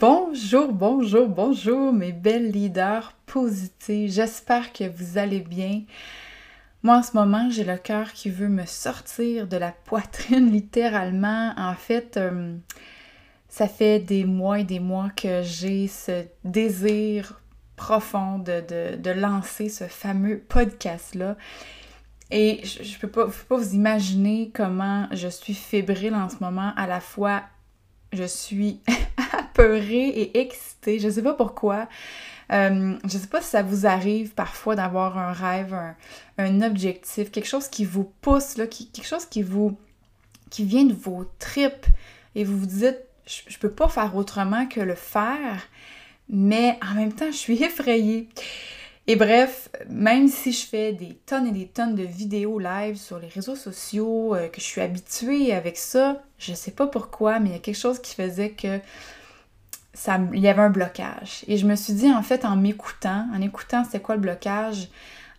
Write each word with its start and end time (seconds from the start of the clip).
Bonjour, 0.00 0.72
bonjour, 0.72 1.26
bonjour 1.26 1.92
mes 1.92 2.12
belles 2.12 2.52
leaders 2.52 3.14
positifs. 3.26 4.12
J'espère 4.12 4.72
que 4.72 4.84
vous 4.84 5.18
allez 5.18 5.40
bien. 5.40 5.82
Moi 6.84 6.98
en 6.98 7.02
ce 7.02 7.16
moment, 7.16 7.50
j'ai 7.50 7.64
le 7.64 7.76
cœur 7.76 8.12
qui 8.12 8.30
veut 8.30 8.48
me 8.48 8.64
sortir 8.64 9.48
de 9.48 9.56
la 9.56 9.72
poitrine 9.72 10.52
littéralement. 10.52 11.52
En 11.56 11.74
fait, 11.74 12.16
euh, 12.16 12.56
ça 13.48 13.66
fait 13.66 13.98
des 13.98 14.24
mois 14.24 14.60
et 14.60 14.64
des 14.64 14.78
mois 14.78 15.10
que 15.16 15.42
j'ai 15.42 15.88
ce 15.88 16.26
désir 16.44 17.40
profond 17.74 18.38
de, 18.38 19.10
lancer 19.10 19.68
ce 19.68 19.84
fameux 19.88 20.38
podcast-là. 20.38 21.36
Et 22.30 22.60
je, 22.62 22.84
je 22.84 22.98
peux 23.00 23.08
peux 23.08 23.28
pas 23.48 23.56
vous 23.56 23.74
imaginer 23.74 24.52
comment 24.54 25.08
je 25.10 25.26
suis 25.26 25.54
fébrile 25.54 26.14
en 26.14 26.28
ce 26.28 26.36
moment, 26.40 26.72
à 26.76 26.86
la 26.86 27.00
fois 27.00 27.42
je 28.12 28.24
suis 28.24 28.80
apeurée 29.58 30.08
et 30.08 30.40
excitée. 30.40 30.98
Je 30.98 31.08
sais 31.08 31.22
pas 31.22 31.34
pourquoi. 31.34 31.88
Euh, 32.52 32.96
je 33.04 33.18
sais 33.18 33.26
pas 33.26 33.42
si 33.42 33.48
ça 33.50 33.62
vous 33.62 33.86
arrive 33.86 34.32
parfois 34.32 34.74
d'avoir 34.74 35.18
un 35.18 35.32
rêve, 35.32 35.76
un, 36.38 36.62
objectif, 36.62 37.30
quelque 37.30 37.48
chose 37.48 37.68
qui 37.68 37.84
vous 37.84 38.10
pousse, 38.20 38.56
là, 38.56 38.66
quelque 38.66 39.06
chose 39.06 39.26
qui 39.26 39.42
vous. 39.42 39.76
qui 40.50 40.64
vient 40.64 40.84
de 40.84 40.94
vos 40.94 41.26
tripes 41.38 41.86
et 42.34 42.44
vous 42.44 42.58
vous 42.58 42.66
dites, 42.66 42.98
je, 43.26 43.42
je 43.48 43.58
peux 43.58 43.70
pas 43.70 43.88
faire 43.88 44.16
autrement 44.16 44.66
que 44.66 44.80
le 44.80 44.94
faire, 44.94 45.68
mais 46.30 46.78
en 46.82 46.94
même 46.94 47.12
temps, 47.12 47.30
je 47.30 47.36
suis 47.36 47.62
effrayée. 47.62 48.28
Et 49.06 49.16
bref, 49.16 49.70
même 49.88 50.28
si 50.28 50.52
je 50.52 50.66
fais 50.66 50.92
des 50.92 51.14
tonnes 51.24 51.46
et 51.46 51.52
des 51.52 51.66
tonnes 51.66 51.94
de 51.94 52.02
vidéos 52.02 52.58
live 52.58 52.96
sur 52.96 53.18
les 53.18 53.28
réseaux 53.28 53.56
sociaux, 53.56 54.34
euh, 54.34 54.48
que 54.48 54.60
je 54.60 54.66
suis 54.66 54.82
habituée 54.82 55.54
avec 55.54 55.78
ça, 55.78 56.22
je 56.38 56.52
sais 56.52 56.72
pas 56.72 56.86
pourquoi, 56.86 57.40
mais 57.40 57.48
il 57.48 57.52
y 57.52 57.56
a 57.56 57.58
quelque 57.58 57.78
chose 57.78 58.00
qui 58.00 58.14
faisait 58.14 58.50
que 58.50 58.80
il 60.32 60.40
y 60.40 60.48
avait 60.48 60.62
un 60.62 60.70
blocage. 60.70 61.44
Et 61.48 61.56
je 61.56 61.66
me 61.66 61.74
suis 61.74 61.92
dit, 61.92 62.10
en 62.10 62.22
fait, 62.22 62.44
en 62.44 62.56
m'écoutant, 62.56 63.26
en 63.34 63.40
écoutant 63.40 63.84
c'était 63.84 64.00
quoi 64.00 64.14
le 64.14 64.20
blocage, 64.20 64.88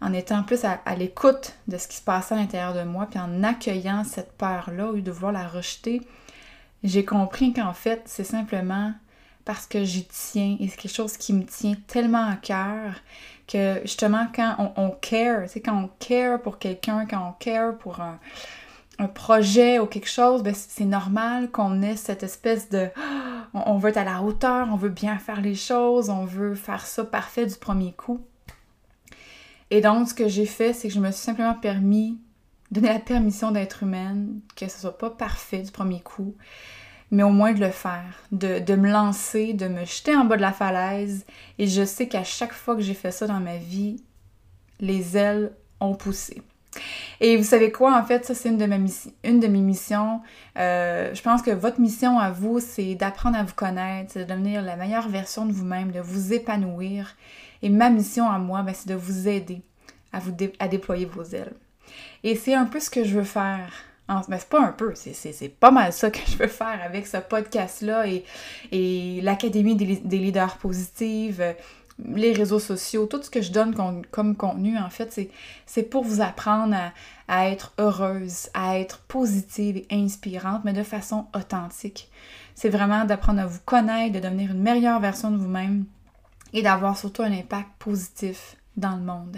en 0.01 0.13
étant 0.13 0.43
plus 0.43 0.63
à, 0.63 0.79
l'écoute 0.95 1.55
de 1.67 1.77
ce 1.77 1.87
qui 1.87 1.97
se 1.97 2.01
passait 2.01 2.35
à 2.35 2.37
l'intérieur 2.37 2.73
de 2.73 2.83
moi, 2.83 3.07
puis 3.09 3.19
en 3.19 3.43
accueillant 3.43 4.03
cette 4.03 4.31
peur-là, 4.37 4.91
lieu 4.93 5.01
de 5.01 5.11
vouloir 5.11 5.33
la 5.33 5.47
rejeter, 5.47 6.01
j'ai 6.83 7.03
compris 7.03 7.51
qu'en 7.51 7.73
fait, 7.73 8.01
c'est 8.05 8.23
simplement 8.23 8.93
parce 9.43 9.65
que 9.65 9.83
j'y 9.83 10.05
tiens 10.05 10.57
et 10.59 10.67
c'est 10.67 10.77
quelque 10.77 10.93
chose 10.93 11.17
qui 11.17 11.33
me 11.33 11.43
tient 11.43 11.75
tellement 11.87 12.25
à 12.29 12.35
cœur 12.35 12.93
que 13.47 13.81
justement 13.81 14.27
quand 14.33 14.55
on, 14.59 14.71
on 14.75 14.89
care, 14.91 15.43
c'est 15.47 15.59
quand 15.59 15.75
on 15.75 15.89
care 15.99 16.39
pour 16.41 16.59
quelqu'un, 16.59 17.05
quand 17.07 17.29
on 17.29 17.31
care 17.33 17.75
pour 17.77 17.99
un, 17.99 18.19
projet 19.07 19.79
ou 19.79 19.85
quelque 19.85 20.09
chose, 20.09 20.43
ben 20.43 20.53
c'est 20.53 20.85
normal 20.85 21.49
qu'on 21.51 21.81
ait 21.81 21.95
cette 21.95 22.23
espèce 22.23 22.69
de 22.69 22.89
on, 23.53 23.77
veut 23.77 23.89
être 23.89 23.97
à 23.97 24.03
la 24.03 24.21
hauteur, 24.21 24.67
on 24.71 24.75
veut 24.75 24.89
bien 24.89 25.17
faire 25.17 25.41
les 25.41 25.55
choses, 25.55 26.09
on 26.09 26.25
veut 26.25 26.55
faire 26.55 26.85
ça 26.85 27.03
parfait 27.03 27.45
du 27.45 27.55
premier 27.55 27.93
coup. 27.93 28.21
Et 29.71 29.81
donc 29.81 30.09
ce 30.09 30.13
que 30.13 30.27
j'ai 30.27 30.45
fait, 30.45 30.73
c'est 30.73 30.87
que 30.87 30.93
je 30.93 30.99
me 30.99 31.11
suis 31.11 31.21
simplement 31.21 31.53
permis 31.53 32.19
donner 32.71 32.89
la 32.89 32.99
permission 32.99 33.51
d'être 33.51 33.83
humaine, 33.83 34.41
que 34.55 34.67
ce 34.67 34.79
soit 34.79 34.97
pas 34.97 35.09
parfait 35.09 35.61
du 35.61 35.71
premier 35.71 36.01
coup, 36.01 36.35
mais 37.11 37.23
au 37.23 37.29
moins 37.29 37.53
de 37.53 37.59
le 37.59 37.71
faire, 37.71 38.23
de, 38.31 38.75
me 38.75 38.91
lancer, 38.91 39.53
de 39.53 39.67
me 39.67 39.85
jeter 39.85 40.15
en 40.15 40.25
bas 40.25 40.37
de 40.37 40.41
la 40.41 40.53
falaise. 40.53 41.25
Et 41.57 41.67
je 41.67 41.83
sais 41.83 42.07
qu'à 42.07 42.23
chaque 42.23 42.53
fois 42.53 42.75
que 42.75 42.81
j'ai 42.81 42.93
fait 42.93 43.11
ça 43.11 43.25
dans 43.25 43.39
ma 43.39 43.57
vie, 43.57 44.03
les 44.79 45.17
ailes 45.17 45.51
ont 45.79 45.95
poussé. 45.95 46.41
Et 47.19 47.35
vous 47.35 47.43
savez 47.43 47.71
quoi, 47.71 47.97
en 47.97 48.03
fait, 48.03 48.25
ça 48.25 48.35
c'est 48.35 48.49
une, 48.49 48.57
de 48.57 48.65
mes 48.65 48.77
une 49.23 49.39
de 49.39 49.47
mes 49.47 49.59
missions. 49.59 50.21
Euh, 50.57 51.13
je 51.13 51.21
pense 51.21 51.41
que 51.41 51.51
votre 51.51 51.79
mission 51.79 52.19
à 52.19 52.31
vous, 52.31 52.59
c'est 52.59 52.95
d'apprendre 52.95 53.37
à 53.37 53.43
vous 53.43 53.55
connaître, 53.55 54.17
de 54.17 54.23
devenir 54.23 54.61
la 54.61 54.75
meilleure 54.75 55.09
version 55.09 55.45
de 55.45 55.51
vous-même, 55.51 55.91
de 55.91 55.99
vous 55.99 56.33
épanouir. 56.33 57.15
Et 57.61 57.69
ma 57.69 57.89
mission 57.89 58.29
à 58.29 58.37
moi, 58.37 58.61
ben, 58.61 58.73
c'est 58.73 58.89
de 58.89 58.95
vous 58.95 59.27
aider 59.27 59.61
à, 60.13 60.19
vous 60.19 60.35
à 60.59 60.67
déployer 60.67 61.05
vos 61.05 61.23
ailes. 61.23 61.53
Et 62.23 62.35
c'est 62.35 62.53
un 62.53 62.65
peu 62.65 62.79
ce 62.79 62.89
que 62.89 63.03
je 63.03 63.15
veux 63.15 63.23
faire 63.23 63.71
mais 64.27 64.39
c'est 64.39 64.49
pas 64.49 64.61
un 64.61 64.71
peu, 64.71 64.93
c'est 64.95 65.59
pas 65.59 65.71
mal 65.71 65.93
ça 65.93 66.09
que 66.09 66.19
je 66.25 66.37
veux 66.37 66.47
faire 66.47 66.79
avec 66.83 67.05
ce 67.05 67.17
podcast-là 67.17 68.07
et, 68.07 68.23
et 68.71 69.21
l'Académie 69.21 69.75
des, 69.75 70.17
leaders 70.17 70.57
positifs, 70.57 71.37
euh, 71.39 71.53
les 72.05 72.33
réseaux 72.33 72.59
sociaux, 72.59 73.05
tout 73.05 73.21
ce 73.21 73.29
que 73.29 73.41
je 73.41 73.51
donne 73.51 73.75
comme, 74.11 74.35
contenu, 74.35 74.77
en 74.77 74.89
fait, 74.89 75.19
c'est 75.65 75.83
pour 75.83 76.03
vous 76.03 76.21
apprendre 76.21 76.75
à, 77.27 77.49
être 77.49 77.73
heureuse, 77.77 78.49
à 78.53 78.79
être 78.79 78.99
positive 78.99 79.77
et 79.77 79.87
inspirante, 79.91 80.61
mais 80.65 80.73
de 80.73 80.83
façon 80.83 81.27
authentique. 81.35 82.09
C'est 82.55 82.69
vraiment 82.69 83.05
d'apprendre 83.05 83.41
à 83.41 83.45
vous 83.45 83.59
connaître, 83.65 84.13
de 84.13 84.19
devenir 84.19 84.51
une 84.51 84.61
meilleure 84.61 84.99
version 84.99 85.31
de 85.31 85.37
vous-même 85.37 85.85
et 86.53 86.61
d'avoir 86.61 86.97
surtout 86.97 87.21
un 87.21 87.31
impact 87.31 87.69
positif 87.79 88.55
dans 88.75 88.95
le 88.95 89.03
monde. 89.03 89.37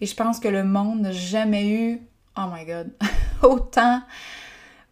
Et 0.00 0.06
je 0.06 0.14
pense 0.14 0.40
que 0.40 0.48
le 0.48 0.64
monde 0.64 1.00
n'a 1.00 1.12
jamais 1.12 1.68
eu, 1.68 2.00
oh 2.36 2.46
my 2.52 2.64
god, 2.64 2.92
autant 3.42 4.02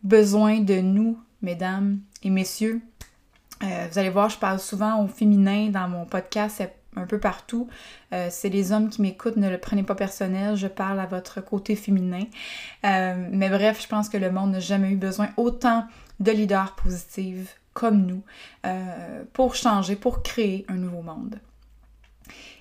besoin 0.03 0.61
de 0.61 0.81
nous, 0.81 1.19
mesdames 1.43 2.01
et 2.23 2.31
messieurs. 2.31 2.81
Euh, 3.63 3.89
vous 3.91 3.99
allez 3.99 4.11
voir, 4.11 4.29
je 4.29 4.39
parle 4.39 4.61
souvent 4.61 5.03
au 5.03 5.09
féminin 5.09 5.71
dans 5.71 5.89
mon 5.89 6.05
podcast, 6.05 6.61
un 6.97 7.07
peu 7.07 7.19
partout. 7.19 7.69
Euh, 8.13 8.29
c'est 8.31 8.49
les 8.49 8.73
hommes 8.73 8.89
qui 8.89 9.03
m'écoutent, 9.03 9.37
ne 9.37 9.49
le 9.49 9.59
prenez 9.59 9.83
pas 9.83 9.95
personnel, 9.95 10.57
je 10.57 10.67
parle 10.67 11.01
à 11.01 11.07
votre 11.07 11.41
côté 11.41 11.77
féminin. 11.77 12.25
Euh, 12.85 13.29
mais 13.31 13.49
bref, 13.49 13.83
je 13.83 13.89
pense 13.89 14.09
que 14.09 14.17
le 14.17 14.31
monde 14.31 14.53
n'a 14.53 14.61
jamais 14.61 14.91
eu 14.91 14.97
besoin 14.97 15.29
autant 15.37 15.87
de 16.21 16.33
leaders 16.33 16.75
positifs 16.75 17.61
comme 17.75 18.07
nous 18.07 18.23
pour 19.33 19.55
changer, 19.55 19.95
pour 19.95 20.25
créer 20.25 20.67
un 20.69 20.75
nouveau 20.75 21.01
monde. 21.01 21.39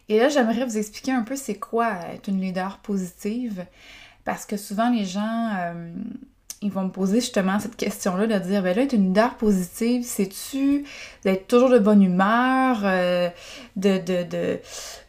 Et 0.10 0.20
là, 0.20 0.30
j'aimerais 0.30 0.64
vous 0.64 0.78
expliquer 0.78 1.12
un 1.12 1.24
peu 1.24 1.36
c'est 1.36 1.58
quoi 1.60 1.94
être 2.14 2.30
une 2.30 2.40
leader 2.40 2.78
positive. 2.80 3.66
Parce 4.24 4.46
que 4.46 4.58
souvent, 4.58 4.90
les 4.90 5.06
gens, 5.06 5.50
euh, 5.58 5.94
ils 6.62 6.72
vont 6.72 6.84
me 6.84 6.90
poser 6.90 7.20
justement 7.20 7.60
cette 7.60 7.76
question-là 7.76 8.26
de 8.26 8.40
dire, 8.40 8.64
ben 8.64 8.76
là, 8.76 8.82
être 8.84 8.94
une 8.94 9.06
leader 9.06 9.36
positive, 9.36 10.04
c'est-tu 10.04 10.86
d'être 11.24 11.48
toujours 11.48 11.70
de 11.70 11.78
bonne 11.78 12.02
humeur, 12.02 12.80
euh, 12.84 13.30
de, 13.76 14.60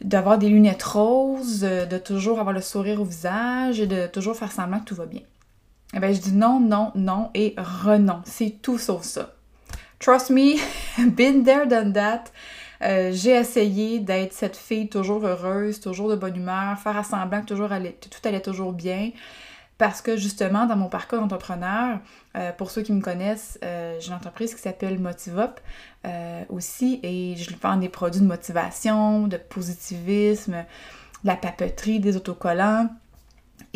d'avoir 0.02 0.38
des 0.38 0.48
lunettes 0.48 0.82
roses, 0.82 1.64
euh, 1.64 1.86
de 1.86 1.96
toujours 1.96 2.38
avoir 2.38 2.52
le 2.52 2.60
sourire 2.60 3.00
au 3.00 3.04
visage 3.04 3.80
et 3.80 3.86
de 3.86 4.06
toujours 4.06 4.36
faire 4.36 4.52
semblant 4.52 4.80
que 4.80 4.84
tout 4.84 4.94
va 4.94 5.06
bien? 5.06 5.22
Eh 5.94 6.00
bien, 6.00 6.12
je 6.12 6.20
dis 6.20 6.32
non, 6.32 6.60
non, 6.60 6.92
non 6.94 7.30
et 7.34 7.54
renon. 7.56 8.20
C'est 8.26 8.60
tout 8.60 8.76
sauf 8.76 9.02
ça. 9.02 9.34
Trust 10.00 10.28
me, 10.28 10.56
been 11.10 11.44
there, 11.44 11.66
done 11.66 11.94
that. 11.94 12.24
j'ai 12.80 13.30
essayé 13.30 14.00
d'être 14.00 14.34
cette 14.34 14.56
fille 14.56 14.90
toujours 14.90 15.24
heureuse, 15.24 15.80
toujours 15.80 16.10
de 16.10 16.16
bonne 16.16 16.36
humeur, 16.36 16.78
faire 16.78 17.02
semblant 17.06 17.40
que 17.40 17.46
toujours 17.46 17.68
tout 17.68 18.28
allait 18.28 18.42
toujours 18.42 18.74
bien. 18.74 19.12
Parce 19.78 20.02
que 20.02 20.16
justement, 20.16 20.66
dans 20.66 20.76
mon 20.76 20.88
parcours 20.88 21.20
d'entrepreneur, 21.20 22.00
euh, 22.36 22.50
pour 22.52 22.72
ceux 22.72 22.82
qui 22.82 22.92
me 22.92 23.00
connaissent, 23.00 23.60
euh, 23.62 23.96
j'ai 24.00 24.08
une 24.08 24.14
entreprise 24.14 24.52
qui 24.52 24.60
s'appelle 24.60 24.98
Motivop 24.98 25.60
euh, 26.04 26.42
aussi 26.48 26.98
et 27.04 27.36
je 27.36 27.54
vends 27.62 27.76
des 27.76 27.88
produits 27.88 28.20
de 28.20 28.26
motivation, 28.26 29.28
de 29.28 29.36
positivisme, 29.36 30.64
de 31.22 31.28
la 31.28 31.36
papeterie, 31.36 32.00
des 32.00 32.16
autocollants. 32.16 32.90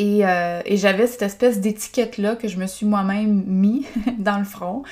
Euh, 0.00 0.62
et, 0.64 0.76
j'avais 0.78 1.06
cette 1.06 1.22
espèce 1.22 1.60
d'étiquette-là 1.60 2.36
que 2.36 2.48
je 2.48 2.56
me 2.56 2.66
suis 2.66 2.86
moi-même 2.86 3.44
mis 3.46 3.86
dans 4.18 4.38
le 4.38 4.44
front 4.44 4.82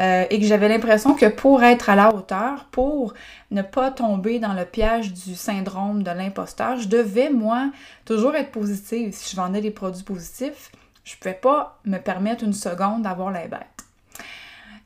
euh, 0.00 0.24
et 0.30 0.40
que 0.40 0.46
j'avais 0.46 0.68
l'impression 0.68 1.14
que 1.14 1.26
pour 1.26 1.62
être 1.62 1.90
à 1.90 1.96
la 1.96 2.14
hauteur, 2.14 2.64
pour 2.70 3.14
ne 3.50 3.62
pas 3.62 3.90
tomber 3.90 4.38
dans 4.38 4.54
le 4.54 4.64
piège 4.64 5.12
du 5.12 5.34
syndrome 5.34 6.02
de 6.02 6.10
l'imposteur, 6.10 6.78
je 6.78 6.88
devais, 6.88 7.30
moi, 7.30 7.70
toujours 8.04 8.34
être 8.34 8.50
positive. 8.50 9.12
Si 9.12 9.30
je 9.30 9.36
vendais 9.36 9.60
des 9.60 9.70
produits 9.70 10.04
positifs, 10.04 10.72
je 11.04 11.14
ne 11.14 11.18
pouvais 11.18 11.34
pas 11.34 11.78
me 11.84 11.98
permettre 11.98 12.42
une 12.42 12.54
seconde 12.54 13.02
d'avoir 13.02 13.30
la 13.30 13.46
bête. 13.46 13.85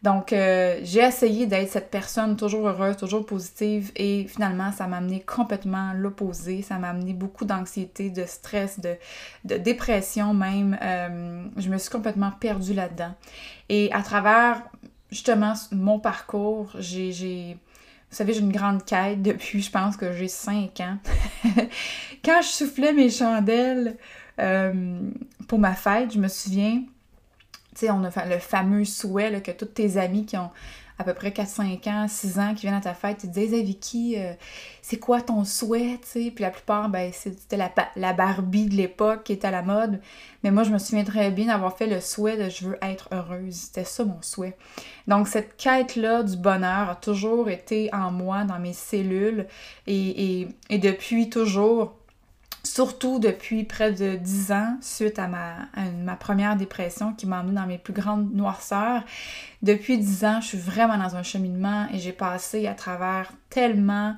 Donc, 0.02 0.32
euh, 0.32 0.80
j'ai 0.82 1.00
essayé 1.00 1.46
d'être 1.46 1.70
cette 1.70 1.90
personne 1.90 2.36
toujours 2.36 2.66
heureuse, 2.66 2.96
toujours 2.96 3.26
positive 3.26 3.92
et 3.96 4.26
finalement, 4.28 4.72
ça 4.72 4.86
m'a 4.86 4.96
amené 4.96 5.20
complètement 5.20 5.92
l'opposé. 5.92 6.62
Ça 6.62 6.78
m'a 6.78 6.88
amené 6.88 7.12
beaucoup 7.12 7.44
d'anxiété, 7.44 8.08
de 8.08 8.24
stress, 8.24 8.80
de, 8.80 8.96
dépression 9.44 10.32
même. 10.32 10.78
Euh, 10.80 11.44
je 11.58 11.68
me 11.68 11.76
suis 11.76 11.90
complètement 11.90 12.30
perdue 12.30 12.72
là-dedans. 12.72 13.14
Et 13.68 13.92
à 13.92 14.02
travers 14.02 14.62
justement 15.10 15.54
mon 15.72 15.98
parcours, 15.98 16.72
j'ai... 16.78 17.56
Vous 18.10 18.16
savez, 18.16 18.32
j'ai 18.32 18.40
une 18.40 18.50
grande 18.50 18.84
quête 18.84 19.22
depuis, 19.22 19.62
je 19.62 19.70
pense 19.70 19.96
que 19.96 20.12
j'ai 20.12 20.26
cinq 20.26 20.80
ans. 20.80 20.98
Quand 22.24 22.42
je 22.42 22.48
soufflais 22.48 22.92
mes 22.92 23.08
chandelles 23.08 23.96
euh, 24.40 25.00
pour 25.46 25.60
ma 25.60 25.74
fête, 25.74 26.12
je 26.12 26.18
me 26.18 26.26
souviens, 26.26 26.82
on 27.88 28.04
a 28.04 28.26
le 28.26 28.38
fameux 28.38 28.84
souhait 28.84 29.40
que 29.40 29.52
toutes 29.52 29.74
tes 29.74 29.96
amies 29.96 30.26
qui 30.26 30.36
ont 30.36 30.50
à 31.00 31.04
peu 31.04 31.14
près 31.14 31.32
4, 31.32 31.48
5 31.48 31.86
ans, 31.86 32.06
6 32.06 32.38
ans 32.38 32.54
qui 32.54 32.62
viennent 32.62 32.74
à 32.74 32.82
ta 32.82 32.92
fête, 32.92 33.24
ils 33.24 33.30
te 33.30 33.32
disent 33.32 33.54
Hey 33.54 33.64
Vicky, 33.64 34.16
euh, 34.18 34.34
c'est 34.82 34.98
quoi 34.98 35.22
ton 35.22 35.44
souhait? 35.46 35.98
Puis 36.12 36.34
la 36.38 36.50
plupart, 36.50 36.90
ben, 36.90 37.10
c'était 37.14 37.56
la, 37.56 38.12
Barbie 38.12 38.66
de 38.66 38.74
l'époque 38.74 39.24
qui 39.24 39.32
était 39.32 39.46
à 39.46 39.50
la 39.50 39.62
mode. 39.62 39.98
Mais 40.44 40.50
moi, 40.50 40.62
je 40.62 40.70
me 40.70 40.76
souviens 40.76 41.04
très 41.04 41.30
bien 41.30 41.46
d'avoir 41.46 41.74
fait 41.74 41.86
le 41.86 42.02
souhait 42.02 42.36
de 42.36 42.50
je 42.50 42.66
veux 42.66 42.78
être 42.82 43.08
heureuse. 43.12 43.54
C'était 43.54 43.84
ça 43.84 44.04
mon 44.04 44.20
souhait. 44.20 44.58
Donc, 45.08 45.26
cette 45.26 45.56
quête-là 45.56 46.22
du 46.22 46.36
bonheur 46.36 46.90
a 46.90 46.96
toujours 46.96 47.48
été 47.48 47.88
en 47.94 48.10
moi, 48.10 48.44
dans 48.44 48.58
mes 48.58 48.74
cellules. 48.74 49.46
Et 49.86 50.48
depuis 50.68 51.30
toujours, 51.30 51.94
surtout 52.62 53.18
depuis 53.18 53.64
près 53.64 53.92
de 53.92 54.16
10 54.16 54.52
ans, 54.52 54.76
suite 54.80 55.18
à 55.18 55.28
ma, 55.28 56.16
première 56.16 56.56
dépression 56.56 57.12
qui 57.14 57.26
m'a 57.26 57.40
emmenée 57.40 57.54
dans 57.54 57.66
mes 57.66 57.78
plus 57.78 57.92
grandes 57.92 58.32
noirceurs. 58.34 59.02
Depuis 59.62 59.98
10 59.98 60.24
ans, 60.24 60.40
je 60.40 60.48
suis 60.48 60.58
vraiment 60.58 60.98
dans 60.98 61.16
un 61.16 61.22
cheminement 61.22 61.86
et 61.92 61.98
j'ai 61.98 62.12
passé 62.12 62.66
à 62.66 62.74
travers 62.74 63.32
tellement 63.48 64.16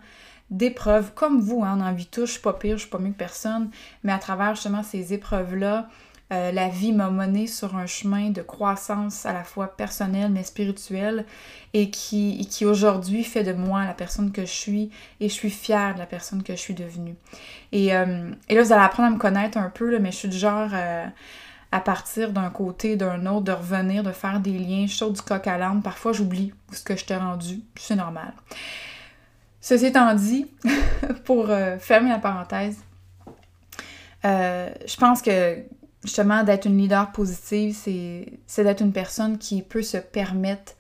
d'épreuves, 0.50 1.12
comme 1.14 1.40
vous, 1.40 1.64
hein, 1.64 1.78
on 1.78 1.80
en 1.80 1.92
vit 1.94 2.06
tous, 2.06 2.26
je 2.26 2.32
suis 2.32 2.42
pas 2.42 2.52
pire, 2.52 2.76
je 2.76 2.82
suis 2.82 2.90
pas 2.90 2.98
mieux 2.98 3.12
que 3.12 3.16
personne, 3.16 3.70
mais 4.04 4.12
à 4.12 4.18
travers 4.18 4.54
justement 4.54 4.82
ces 4.82 5.14
épreuves-là, 5.14 5.88
euh, 6.32 6.50
la 6.50 6.68
vie 6.68 6.92
m'a 6.92 7.10
mené 7.10 7.46
sur 7.46 7.76
un 7.76 7.86
chemin 7.86 8.30
de 8.30 8.40
croissance 8.40 9.26
à 9.26 9.34
la 9.34 9.44
fois 9.44 9.76
personnelle 9.76 10.30
mais 10.30 10.44
spirituelle 10.44 11.26
et 11.74 11.90
qui, 11.90 12.46
aujourd'hui 12.64 13.22
fait 13.22 13.42
de 13.42 13.52
moi 13.52 13.84
la 13.84 13.92
personne 13.92 14.32
que 14.32 14.42
je 14.42 14.50
suis 14.50 14.90
et 15.20 15.28
je 15.28 15.34
suis 15.34 15.50
fière 15.50 15.94
de 15.94 15.98
la 15.98 16.06
personne 16.06 16.42
que 16.42 16.54
je 16.54 16.58
suis 16.58 16.74
devenue. 16.74 17.16
Et, 17.72 17.94
euh, 17.94 18.30
là, 18.48 18.62
vous 18.62 18.72
allez 18.72 18.82
apprendre 18.82 19.08
à 19.08 19.10
me 19.10 19.18
connaître 19.18 19.58
un 19.58 19.68
peu, 19.68 19.98
mais 19.98 20.10
je 20.10 20.16
suis 20.16 20.28
du 20.28 20.38
genre 20.38 20.70
euh, 20.72 21.06
à 21.70 21.80
partir 21.80 22.32
d'un 22.32 22.48
côté, 22.48 22.96
d'un 22.96 23.26
autre, 23.26 23.44
de 23.44 23.52
revenir, 23.52 24.02
de 24.02 24.12
faire 24.12 24.40
des 24.40 24.58
liens. 24.58 24.86
Je 24.86 24.94
saute 24.94 25.14
du 25.14 25.22
coq 25.22 25.46
à 25.46 25.58
l'âne. 25.58 25.82
Parfois, 25.82 26.12
j'oublie 26.12 26.54
ce 26.72 26.82
que 26.82 26.96
je 26.96 27.04
t'ai 27.04 27.16
rendu. 27.16 27.60
C'est 27.74 27.96
normal. 27.96 28.32
Ceci 29.60 29.86
étant 29.86 30.14
dit, 30.14 30.46
pour 31.24 31.48
fermer 31.78 32.08
la 32.10 32.18
parenthèse, 32.18 32.78
je 34.24 34.96
pense 34.96 35.20
que 35.20 35.62
justement, 36.04 36.42
d'être 36.44 36.66
une 36.66 36.78
leader 36.78 37.12
positive, 37.12 37.76
c'est 37.76 38.64
d'être 38.64 38.80
une 38.80 38.92
personne 38.92 39.38
qui 39.38 39.62
peut 39.62 39.82
se 39.82 39.96
permettre 39.96 40.74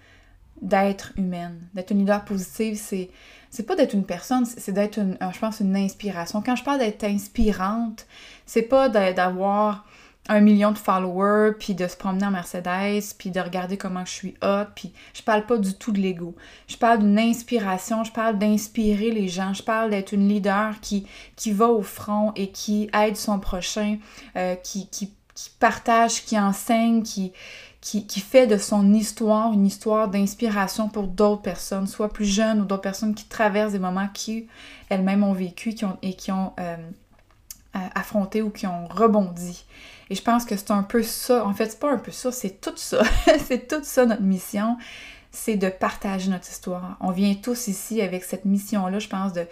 d'être 0.60 1.12
humaine. 1.16 1.60
D'être 1.74 1.90
une 1.90 1.98
leader 1.98 2.24
positive, 2.24 2.76
c'est 2.76 3.10
c'est 3.50 3.64
pas 3.64 3.76
d'être 3.76 3.92
une 3.92 4.06
personne, 4.06 4.46
c'est 4.46 4.72
d'être, 4.72 4.98
je 4.98 5.38
pense, 5.38 5.60
une 5.60 5.76
inspiration. 5.76 6.40
Quand 6.40 6.56
je 6.56 6.64
parle 6.64 6.78
d'être 6.78 7.04
inspirante, 7.04 8.06
c'est 8.46 8.62
pas 8.62 8.88
d'avoir 8.88 9.86
un 10.28 10.40
million 10.40 10.70
de 10.70 10.78
followers, 10.78 11.54
puis 11.58 11.74
de 11.74 11.86
se 11.88 11.96
promener 11.96 12.26
en 12.26 12.30
Mercedes, 12.30 13.14
puis 13.18 13.30
de 13.30 13.40
regarder 13.40 13.76
comment 13.76 14.04
je 14.04 14.12
suis 14.12 14.34
hot, 14.42 14.66
puis 14.74 14.92
je 15.14 15.22
parle 15.22 15.46
pas 15.46 15.58
du 15.58 15.74
tout 15.74 15.90
de 15.90 15.98
l'ego. 15.98 16.36
Je 16.68 16.76
parle 16.76 17.00
d'une 17.00 17.18
inspiration, 17.18 18.04
je 18.04 18.12
parle 18.12 18.38
d'inspirer 18.38 19.10
les 19.10 19.26
gens, 19.26 19.52
je 19.52 19.64
parle 19.64 19.90
d'être 19.90 20.12
une 20.12 20.28
leader 20.28 20.78
qui, 20.80 21.06
qui 21.34 21.50
va 21.50 21.66
au 21.66 21.82
front 21.82 22.32
et 22.36 22.52
qui 22.52 22.88
aide 22.94 23.16
son 23.16 23.40
prochain, 23.40 23.98
euh, 24.36 24.54
qui, 24.54 24.88
qui, 24.88 25.12
qui, 25.34 25.50
partage, 25.58 26.24
qui 26.24 26.38
enseigne, 26.38 27.02
qui, 27.02 27.32
qui, 27.80 28.06
qui, 28.06 28.20
fait 28.20 28.46
de 28.46 28.58
son 28.58 28.94
histoire 28.94 29.52
une 29.52 29.66
histoire 29.66 30.06
d'inspiration 30.06 30.88
pour 30.88 31.08
d'autres 31.08 31.42
personnes, 31.42 31.88
soit 31.88 32.12
plus 32.12 32.26
jeunes 32.26 32.60
ou 32.60 32.64
d'autres 32.64 32.82
personnes 32.82 33.16
qui 33.16 33.24
traversent 33.24 33.72
des 33.72 33.80
moments 33.80 34.08
qui 34.14 34.46
elles-mêmes 34.88 35.24
ont 35.24 35.32
vécu 35.32 35.74
qui 35.74 35.84
ont, 35.84 35.98
et 36.00 36.14
qui 36.14 36.30
ont 36.30 36.52
euh, 36.60 36.76
affronté 37.94 38.40
ou 38.40 38.50
qui 38.50 38.68
ont 38.68 38.86
rebondi. 38.86 39.64
Et 40.12 40.14
je 40.14 40.22
pense 40.22 40.44
que 40.44 40.58
c'est 40.58 40.72
un 40.72 40.82
peu 40.82 41.02
ça. 41.02 41.42
En 41.46 41.54
fait, 41.54 41.70
c'est 41.70 41.80
pas 41.80 41.90
un 41.90 41.96
peu 41.96 42.10
ça, 42.12 42.30
c'est 42.30 42.60
tout 42.60 42.76
ça. 42.76 43.02
c'est 43.46 43.66
tout 43.66 43.82
ça 43.82 44.04
notre 44.04 44.20
mission. 44.20 44.76
C'est 45.30 45.56
de 45.56 45.70
partager 45.70 46.28
notre 46.28 46.50
histoire. 46.50 46.98
On 47.00 47.12
vient 47.12 47.32
tous 47.32 47.68
ici 47.68 48.02
avec 48.02 48.22
cette 48.22 48.44
mission-là, 48.44 48.98
je 48.98 49.08
pense, 49.08 49.32
de, 49.32 49.46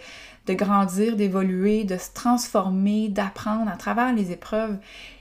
de 0.45 0.53
grandir, 0.53 1.15
d'évoluer, 1.15 1.83
de 1.83 1.97
se 1.97 2.13
transformer, 2.13 3.09
d'apprendre 3.09 3.71
à 3.71 3.75
travers 3.75 4.13
les 4.13 4.29
épreuves. 4.29 4.77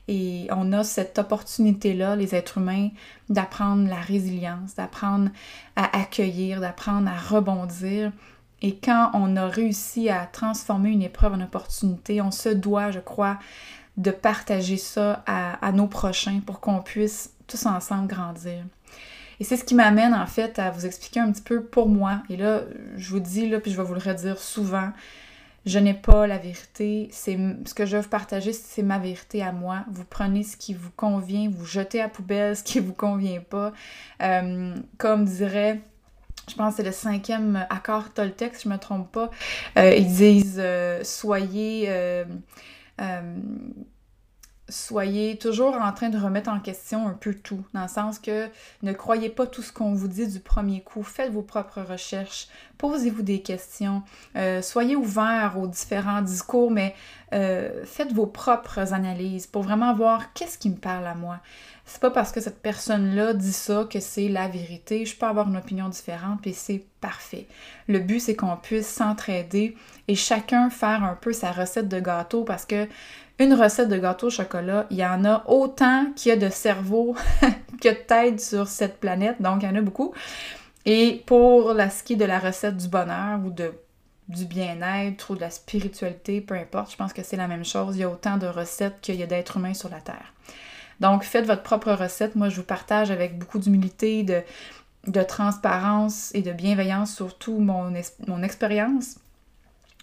Et 0.08 0.46
on 0.50 0.74
a 0.74 0.84
cette 0.84 1.18
opportunité-là, 1.18 2.16
les 2.16 2.34
êtres 2.34 2.58
humains, 2.58 2.90
d'apprendre 3.30 3.88
la 3.88 4.00
résilience, 4.00 4.74
d'apprendre 4.74 5.30
à 5.74 5.98
accueillir, 5.98 6.60
d'apprendre 6.60 7.08
à 7.08 7.16
rebondir. 7.18 8.12
Et 8.60 8.76
quand 8.76 9.10
on 9.14 9.36
a 9.36 9.46
réussi 9.46 10.10
à 10.10 10.26
transformer 10.26 10.90
une 10.90 11.00
épreuve 11.00 11.32
en 11.32 11.40
opportunité, 11.40 12.20
on 12.20 12.30
se 12.30 12.50
doit, 12.50 12.90
je 12.90 13.00
crois, 13.00 13.38
de 13.96 14.10
partager 14.10 14.76
ça 14.76 15.22
à, 15.26 15.72
nos 15.72 15.86
prochains 15.86 16.40
pour 16.44 16.60
qu'on 16.60 16.80
puisse 16.80 17.34
tous 17.46 17.66
ensemble 17.66 18.06
grandir. 18.06 18.64
Et 19.40 19.44
c'est 19.44 19.56
ce 19.56 19.64
qui 19.64 19.74
m'amène 19.74 20.14
en 20.14 20.26
fait 20.26 20.58
à 20.58 20.70
vous 20.70 20.86
expliquer 20.86 21.20
un 21.20 21.32
petit 21.32 21.42
peu 21.42 21.62
pour 21.62 21.88
moi. 21.88 22.22
Et 22.28 22.36
là, 22.36 22.62
je 22.96 23.10
vous 23.10 23.20
dis, 23.20 23.48
là, 23.48 23.58
puis 23.58 23.70
je 23.70 23.76
vais 23.76 23.82
vous 23.82 23.94
le 23.94 24.00
redire 24.00 24.38
souvent, 24.38 24.90
je 25.66 25.78
n'ai 25.78 25.94
pas 25.94 26.26
la 26.26 26.38
vérité. 26.38 27.08
C'est 27.10 27.38
ce 27.66 27.74
que 27.74 27.86
je 27.86 27.96
veux 27.96 28.02
partager, 28.02 28.52
c'est 28.52 28.82
ma 28.82 28.98
vérité 28.98 29.42
à 29.42 29.52
moi. 29.52 29.84
Vous 29.90 30.04
prenez 30.04 30.42
ce 30.42 30.56
qui 30.56 30.74
vous 30.74 30.90
convient, 30.96 31.50
vous 31.50 31.66
jetez 31.66 32.00
à 32.00 32.08
poubelle 32.08 32.56
ce 32.56 32.62
qui 32.62 32.80
vous 32.80 32.94
convient 32.94 33.40
pas. 33.40 33.72
Euh, 34.22 34.74
comme 34.98 35.24
dirait 35.24 35.80
je 36.48 36.56
pense 36.56 36.74
que 36.74 36.78
c'est 36.78 36.88
le 36.88 36.92
cinquième 36.92 37.64
accord 37.70 38.12
Toltec, 38.12 38.56
si 38.56 38.64
je 38.64 38.68
ne 38.68 38.74
me 38.74 38.78
trompe 38.80 39.12
pas. 39.12 39.30
Euh, 39.78 39.94
ils 39.94 40.06
disent 40.06 40.58
euh, 40.58 41.04
soyez 41.04 41.88
Um. 43.00 43.86
Soyez 44.70 45.36
toujours 45.36 45.74
en 45.74 45.92
train 45.92 46.08
de 46.08 46.18
remettre 46.18 46.50
en 46.50 46.60
question 46.60 47.06
un 47.06 47.12
peu 47.12 47.34
tout, 47.34 47.62
dans 47.74 47.82
le 47.82 47.88
sens 47.88 48.18
que 48.18 48.48
ne 48.82 48.92
croyez 48.92 49.28
pas 49.28 49.46
tout 49.46 49.62
ce 49.62 49.72
qu'on 49.72 49.92
vous 49.92 50.08
dit 50.08 50.26
du 50.26 50.40
premier 50.40 50.80
coup, 50.80 51.02
faites 51.02 51.32
vos 51.32 51.42
propres 51.42 51.82
recherches, 51.82 52.48
posez-vous 52.78 53.22
des 53.22 53.42
questions, 53.42 54.02
euh, 54.36 54.62
soyez 54.62 54.96
ouverts 54.96 55.58
aux 55.58 55.66
différents 55.66 56.22
discours, 56.22 56.70
mais 56.70 56.94
euh, 57.34 57.84
faites 57.84 58.12
vos 58.12 58.26
propres 58.26 58.92
analyses 58.94 59.46
pour 59.46 59.62
vraiment 59.62 59.94
voir 59.94 60.32
qu'est-ce 60.32 60.56
qui 60.56 60.70
me 60.70 60.76
parle 60.76 61.06
à 61.06 61.14
moi. 61.14 61.40
C'est 61.92 62.00
pas 62.00 62.10
parce 62.10 62.30
que 62.30 62.40
cette 62.40 62.62
personne-là 62.62 63.34
dit 63.34 63.52
ça 63.52 63.84
que 63.90 63.98
c'est 63.98 64.28
la 64.28 64.46
vérité. 64.46 65.04
Je 65.04 65.16
peux 65.16 65.26
avoir 65.26 65.48
une 65.48 65.56
opinion 65.56 65.88
différente 65.88 66.46
et 66.46 66.52
c'est 66.52 66.84
parfait. 67.00 67.48
Le 67.88 67.98
but, 67.98 68.20
c'est 68.20 68.36
qu'on 68.36 68.56
puisse 68.56 68.86
s'entraider 68.86 69.76
et 70.06 70.14
chacun 70.14 70.70
faire 70.70 71.02
un 71.02 71.16
peu 71.16 71.32
sa 71.32 71.50
recette 71.50 71.88
de 71.88 71.98
gâteau 71.98 72.44
parce 72.44 72.64
que 72.64 72.86
une 73.40 73.54
recette 73.54 73.88
de 73.88 73.96
gâteau 73.96 74.26
au 74.26 74.30
chocolat, 74.30 74.86
il 74.90 74.98
y 74.98 75.04
en 75.04 75.24
a 75.24 75.42
autant 75.46 76.12
qu'il 76.14 76.28
y 76.28 76.32
a 76.32 76.36
de 76.36 76.50
cerveau 76.50 77.16
que 77.80 77.88
de 77.88 77.94
tête 77.94 78.40
sur 78.40 78.68
cette 78.68 79.00
planète, 79.00 79.40
donc 79.40 79.62
il 79.62 79.66
y 79.66 79.68
en 79.72 79.74
a 79.74 79.80
beaucoup. 79.80 80.12
Et 80.84 81.22
pour 81.26 81.72
la 81.72 81.88
ski 81.88 82.16
de 82.16 82.26
la 82.26 82.38
recette 82.38 82.76
du 82.76 82.88
bonheur 82.88 83.40
ou 83.44 83.50
du 83.50 84.44
bien-être 84.44 85.30
ou 85.30 85.36
de 85.36 85.40
la 85.40 85.50
spiritualité, 85.50 86.42
peu 86.42 86.54
importe, 86.54 86.92
je 86.92 86.96
pense 86.96 87.14
que 87.14 87.22
c'est 87.22 87.36
la 87.36 87.48
même 87.48 87.64
chose. 87.64 87.96
Il 87.96 88.00
y 88.00 88.04
a 88.04 88.10
autant 88.10 88.36
de 88.36 88.46
recettes 88.46 89.00
qu'il 89.00 89.16
y 89.16 89.22
a 89.22 89.26
d'êtres 89.26 89.56
humains 89.56 89.74
sur 89.74 89.88
la 89.88 90.00
Terre. 90.00 90.34
Donc, 91.00 91.22
faites 91.24 91.46
votre 91.46 91.62
propre 91.62 91.92
recette. 91.92 92.36
Moi, 92.36 92.50
je 92.50 92.56
vous 92.56 92.66
partage 92.66 93.10
avec 93.10 93.38
beaucoup 93.38 93.58
d'humilité, 93.58 94.22
de, 94.22 94.42
de, 95.06 95.22
transparence 95.22 96.30
et 96.34 96.42
de 96.42 96.52
bienveillance, 96.52 97.14
surtout 97.14 97.58
mon, 97.58 97.90
mon 98.26 98.42
expérience, 98.42 99.16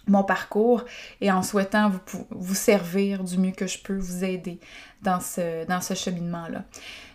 mon 0.08 0.24
parcours, 0.24 0.84
et 1.20 1.30
en 1.30 1.42
souhaitant 1.42 1.90
vous, 1.90 2.26
vous 2.30 2.54
servir 2.54 3.24
du 3.24 3.38
mieux 3.38 3.52
que 3.52 3.66
je 3.66 3.78
peux, 3.78 3.96
vous 3.96 4.24
aider 4.24 4.58
dans 5.02 5.20
ce, 5.20 5.66
dans 5.66 5.80
ce 5.80 5.94
cheminement-là. 5.94 6.64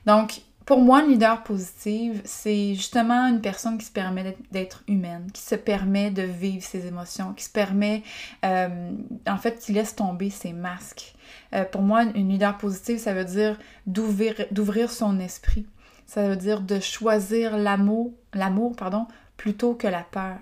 Donc, 0.06 0.42
pour 0.66 0.80
moi, 0.80 1.04
une 1.04 1.12
leader 1.12 1.44
positive, 1.44 2.22
c'est 2.24 2.74
justement 2.74 3.28
une 3.28 3.42
personne 3.42 3.78
qui 3.78 3.86
se 3.86 3.92
permet 3.92 4.38
d'être 4.52 4.84
humaine, 4.88 5.30
qui 5.34 5.42
se 5.42 5.56
permet 5.56 6.10
de 6.10 6.22
vivre 6.22 6.64
ses 6.64 6.88
émotions, 6.88 7.34
qui 7.34 7.44
se 7.44 7.50
permet, 7.50 8.02
euh, 8.46 8.92
en 9.28 9.38
fait, 9.38 9.60
qui 9.60 9.74
laisse 9.74 9.96
tomber 9.96 10.30
ses 10.30 10.54
masques. 10.54 11.16
Euh, 11.54 11.66
pour 11.66 11.82
moi, 11.82 12.04
une 12.04 12.30
leader 12.30 12.58
positive, 12.58 12.98
ça 12.98 13.14
veut 13.14 13.26
dire 13.26 13.60
d'ouvrir 13.88 14.90
son 14.90 15.20
esprit. 15.20 15.66
Ça 16.06 16.30
veut 16.30 16.38
dire 16.38 16.62
de 16.62 16.80
choisir 16.80 17.58
l'amour, 17.58 18.14
l'amour, 18.34 18.76
pardon, 18.76 19.08
plutôt 19.36 19.74
que 19.74 19.88
la 19.88 20.04
peur. 20.04 20.38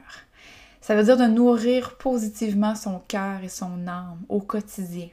Ça 0.82 0.96
veut 0.96 1.04
dire 1.04 1.18
de 1.18 1.26
nourrir 1.26 1.98
positivement 1.98 2.76
son 2.76 3.00
cœur 3.08 3.44
et 3.44 3.50
son 3.50 3.88
âme 3.88 4.20
au 4.30 4.42
quotidien. 4.42 5.08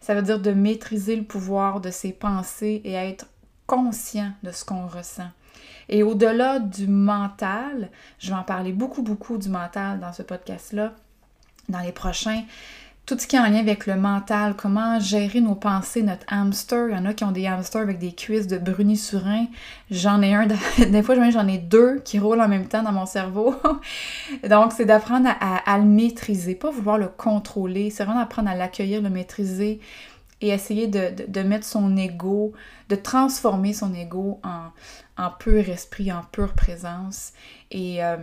Ça 0.00 0.14
veut 0.14 0.22
dire 0.22 0.40
de 0.40 0.52
maîtriser 0.52 1.16
le 1.16 1.24
pouvoir 1.24 1.80
de 1.80 1.90
ses 1.90 2.12
pensées 2.12 2.80
et 2.84 2.94
être 2.94 3.26
conscient 3.66 4.32
de 4.42 4.50
ce 4.50 4.64
qu'on 4.64 4.86
ressent. 4.86 5.28
Et 5.90 6.02
au-delà 6.02 6.58
du 6.58 6.86
mental, 6.86 7.90
je 8.18 8.28
vais 8.28 8.36
en 8.36 8.42
parler 8.42 8.72
beaucoup, 8.72 9.02
beaucoup 9.02 9.38
du 9.38 9.48
mental 9.48 10.00
dans 10.00 10.12
ce 10.12 10.22
podcast-là, 10.22 10.94
dans 11.68 11.80
les 11.80 11.92
prochains, 11.92 12.42
tout 13.08 13.18
ce 13.18 13.26
qui 13.26 13.36
est 13.36 13.38
en 13.38 13.48
lien 13.48 13.60
avec 13.60 13.86
le 13.86 13.96
mental, 13.96 14.54
comment 14.54 15.00
gérer 15.00 15.40
nos 15.40 15.54
pensées, 15.54 16.02
notre 16.02 16.26
hamster. 16.28 16.90
Il 16.90 16.94
y 16.94 16.98
en 16.98 17.06
a 17.06 17.14
qui 17.14 17.24
ont 17.24 17.32
des 17.32 17.46
hamsters 17.46 17.80
avec 17.80 17.98
des 17.98 18.12
cuisses 18.12 18.46
de 18.46 18.58
bruni 18.58 18.98
surin. 18.98 19.46
J'en 19.90 20.20
ai 20.20 20.34
un, 20.34 20.46
des 20.78 21.02
fois 21.02 21.14
j'en 21.30 21.48
ai 21.48 21.56
deux 21.56 22.00
qui 22.04 22.18
roulent 22.18 22.42
en 22.42 22.48
même 22.48 22.68
temps 22.68 22.82
dans 22.82 22.92
mon 22.92 23.06
cerveau. 23.06 23.54
Donc 24.50 24.72
c'est 24.76 24.84
d'apprendre 24.84 25.30
à, 25.40 25.78
le 25.78 25.84
maîtriser, 25.84 26.54
pas 26.54 26.70
vouloir 26.70 26.98
le 26.98 27.08
contrôler, 27.08 27.88
c'est 27.88 28.04
vraiment 28.04 28.20
d'apprendre 28.20 28.50
à 28.50 28.54
l'accueillir, 28.54 29.00
le 29.00 29.08
maîtriser, 29.08 29.80
et 30.42 30.48
essayer 30.50 30.86
de, 30.86 31.40
mettre 31.40 31.64
son 31.64 31.96
ego, 31.96 32.52
de 32.90 32.94
transformer 32.94 33.72
son 33.72 33.94
ego 33.94 34.38
en, 34.44 34.66
en 35.16 35.30
pur 35.30 35.66
esprit, 35.70 36.12
en 36.12 36.22
pure 36.30 36.52
présence. 36.52 37.32
Et, 37.70 38.02
euh, 38.02 38.16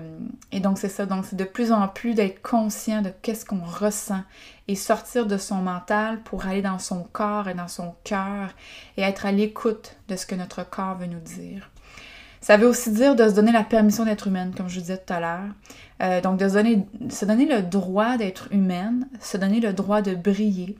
et 0.51 0.59
donc 0.59 0.79
c'est 0.79 0.89
ça, 0.89 1.05
donc 1.05 1.25
c'est 1.25 1.35
de 1.35 1.43
plus 1.43 1.71
en 1.71 1.87
plus 1.87 2.15
d'être 2.15 2.41
conscient 2.41 3.03
de 3.03 3.11
qu'est-ce 3.21 3.45
qu'on 3.45 3.63
ressent 3.63 4.23
et 4.67 4.75
sortir 4.75 5.27
de 5.27 5.37
son 5.37 5.57
mental 5.57 6.21
pour 6.23 6.47
aller 6.47 6.63
dans 6.63 6.79
son 6.79 7.03
corps 7.03 7.47
et 7.47 7.53
dans 7.53 7.67
son 7.67 7.93
cœur 8.03 8.49
et 8.97 9.03
être 9.03 9.27
à 9.27 9.31
l'écoute 9.31 9.97
de 10.07 10.15
ce 10.15 10.25
que 10.25 10.33
notre 10.33 10.67
corps 10.67 10.97
veut 10.97 11.05
nous 11.05 11.19
dire. 11.19 11.69
Ça 12.41 12.57
veut 12.57 12.67
aussi 12.67 12.91
dire 12.91 13.15
de 13.15 13.27
se 13.27 13.33
donner 13.33 13.51
la 13.51 13.63
permission 13.63 14.05
d'être 14.05 14.27
humaine, 14.27 14.53
comme 14.55 14.67
je 14.67 14.75
vous 14.75 14.81
disais 14.81 14.97
tout 14.97 15.13
à 15.13 15.19
l'heure. 15.19 15.49
Euh, 16.03 16.21
donc 16.21 16.37
de 16.37 16.47
se 16.47 16.53
donner, 16.53 16.85
se 17.09 17.25
donner 17.25 17.45
le 17.45 17.61
droit 17.61 18.17
d'être 18.17 18.51
humaine, 18.51 19.07
se 19.19 19.37
donner 19.37 19.59
le 19.59 19.73
droit 19.73 20.01
de 20.01 20.13
briller, 20.13 20.77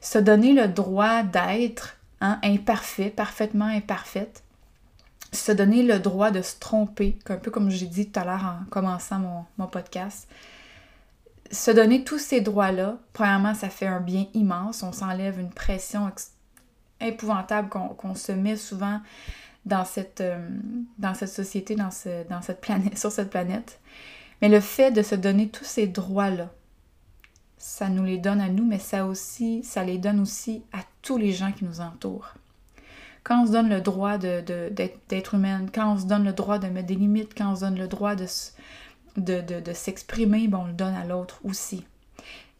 se 0.00 0.18
donner 0.18 0.52
le 0.52 0.68
droit 0.68 1.22
d'être 1.22 1.96
hein, 2.20 2.38
imparfait, 2.42 3.10
parfaitement 3.10 3.66
imparfaite, 3.66 4.42
se 5.32 5.52
donner 5.52 5.82
le 5.82 5.98
droit 5.98 6.30
de 6.30 6.42
se 6.42 6.58
tromper, 6.58 7.18
un 7.28 7.36
peu 7.36 7.50
comme 7.50 7.70
j'ai 7.70 7.86
dit 7.86 8.10
tout 8.10 8.20
à 8.20 8.24
l'heure 8.24 8.44
en 8.44 8.64
commençant 8.70 9.46
mon, 9.58 9.66
podcast. 9.66 10.28
Se 11.50 11.70
donner 11.70 12.04
tous 12.04 12.18
ces 12.18 12.40
droits-là, 12.40 12.98
premièrement, 13.12 13.54
ça 13.54 13.68
fait 13.68 13.86
un 13.86 14.00
bien 14.00 14.26
immense. 14.34 14.82
On 14.82 14.92
s'enlève 14.92 15.38
une 15.38 15.50
pression 15.50 16.10
épouvantable 17.00 17.68
qu'on 17.68 18.14
se 18.14 18.32
met 18.32 18.56
souvent 18.56 19.00
dans 19.64 19.84
cette, 19.84 20.20
euh, 20.20 20.48
dans 20.98 21.14
cette 21.14 21.30
société, 21.30 21.74
dans, 21.74 21.90
ce, 21.90 22.26
dans 22.28 22.42
cette 22.42 22.64
sur 22.96 23.12
cette 23.12 23.30
planète. 23.30 23.80
Mais 24.40 24.48
le 24.48 24.60
fait 24.60 24.90
de 24.90 25.02
se 25.02 25.14
donner 25.14 25.48
tous 25.48 25.64
ces 25.64 25.86
droits-là, 25.86 26.50
ça 27.58 27.88
nous 27.88 28.04
les 28.04 28.18
donne 28.18 28.40
à 28.40 28.48
nous, 28.48 28.64
mais 28.64 28.78
ça 28.78 29.06
aussi, 29.06 29.62
ça 29.64 29.82
les 29.84 29.98
donne 29.98 30.20
aussi 30.20 30.62
à 30.72 30.78
tous 31.02 31.18
les 31.18 31.32
gens 31.32 31.52
qui 31.52 31.64
nous 31.64 31.80
entourent. 31.80 32.34
Quand 33.28 33.42
on 33.42 33.46
se 33.46 33.52
donne 33.52 33.68
le 33.68 33.82
droit 33.82 34.16
d'être 34.16 34.48
de, 34.50 35.36
humaine, 35.36 35.68
quand 35.70 35.92
on 35.92 35.98
se 35.98 36.06
donne 36.06 36.24
le 36.24 36.32
droit 36.32 36.58
de 36.58 36.66
mettre 36.68 36.86
des 36.86 36.94
limites, 36.94 37.34
quand 37.36 37.52
on 37.52 37.56
se 37.56 37.60
donne 37.60 37.78
le 37.78 37.86
droit 37.86 38.14
de, 38.14 39.60
de, 39.60 39.72
s'exprimer, 39.74 40.48
bon, 40.48 40.60
on 40.62 40.66
le 40.68 40.72
donne 40.72 40.94
à 40.94 41.04
l'autre 41.04 41.38
aussi. 41.44 41.84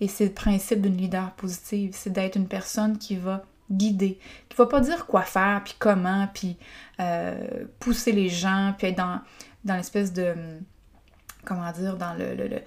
Et 0.00 0.08
c'est 0.08 0.26
le 0.26 0.32
principe 0.32 0.82
d'une 0.82 0.98
leader 0.98 1.30
positive, 1.36 1.92
c'est 1.94 2.10
d'être 2.10 2.36
une 2.36 2.48
personne 2.48 2.98
qui 2.98 3.16
va 3.16 3.46
guider, 3.70 4.18
qui 4.50 4.56
va 4.58 4.66
pas 4.66 4.80
dire 4.80 5.06
quoi 5.06 5.22
faire, 5.22 5.62
puis 5.64 5.74
comment, 5.78 6.28
puis 6.34 6.58
euh, 7.00 7.64
pousser 7.80 8.12
les 8.12 8.28
gens, 8.28 8.74
puis 8.76 8.88
être 8.88 8.98
dans, 8.98 9.22
dans 9.64 9.76
l'espèce 9.76 10.12
de, 10.12 10.34
comment 11.46 11.72
dire, 11.72 11.96
dans 11.96 12.12
le, 12.12 12.60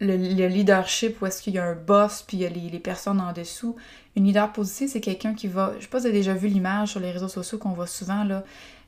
leadership 0.00 1.20
où 1.20 1.26
est-ce 1.26 1.42
qu'il 1.42 1.54
y 1.54 1.58
a 1.58 1.64
un 1.64 1.74
boss 1.74 2.22
puis 2.26 2.38
il 2.38 2.42
y 2.42 2.46
a 2.46 2.48
les, 2.48 2.78
personnes 2.78 3.20
en 3.20 3.32
dessous. 3.32 3.76
Une 4.16 4.24
leader 4.24 4.52
positive, 4.52 4.88
c'est 4.88 5.00
quelqu'un 5.00 5.34
qui 5.34 5.48
va. 5.48 5.72
Je 5.78 5.84
sais 5.84 5.88
pas 5.88 5.98
si 5.98 6.02
vous 6.02 6.08
avez 6.08 6.18
déjà 6.18 6.34
vu 6.34 6.48
l'image 6.48 6.90
sur 6.90 7.00
les 7.00 7.10
réseaux 7.10 7.28
sociaux 7.28 7.58
qu'on 7.58 7.70
voit 7.70 7.86
souvent 7.86 8.24
là. 8.24 8.44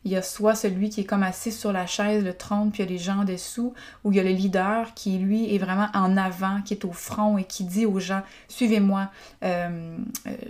Il 0.06 0.12
y 0.12 0.16
a 0.16 0.22
soit 0.22 0.54
celui 0.54 0.90
qui 0.90 1.00
est 1.00 1.04
comme 1.04 1.22
assis 1.22 1.50
sur 1.50 1.72
la 1.72 1.86
chaise, 1.86 2.22
le 2.22 2.34
trône, 2.34 2.70
puis 2.70 2.82
il 2.82 2.86
y 2.86 2.88
a 2.88 2.92
les 2.92 2.98
gens 2.98 3.20
en 3.20 3.24
dessous, 3.24 3.72
ou 4.04 4.12
il 4.12 4.18
y 4.18 4.20
a 4.20 4.22
le 4.22 4.32
leader 4.32 4.92
qui, 4.92 5.16
lui, 5.16 5.54
est 5.54 5.56
vraiment 5.56 5.88
en 5.94 6.18
avant, 6.18 6.60
qui 6.60 6.74
est 6.74 6.84
au 6.84 6.92
front 6.92 7.38
et 7.38 7.44
qui 7.44 7.64
dit 7.64 7.86
aux 7.86 8.00
gens 8.00 8.20
Suivez-moi, 8.48 9.10
euh, 9.44 9.96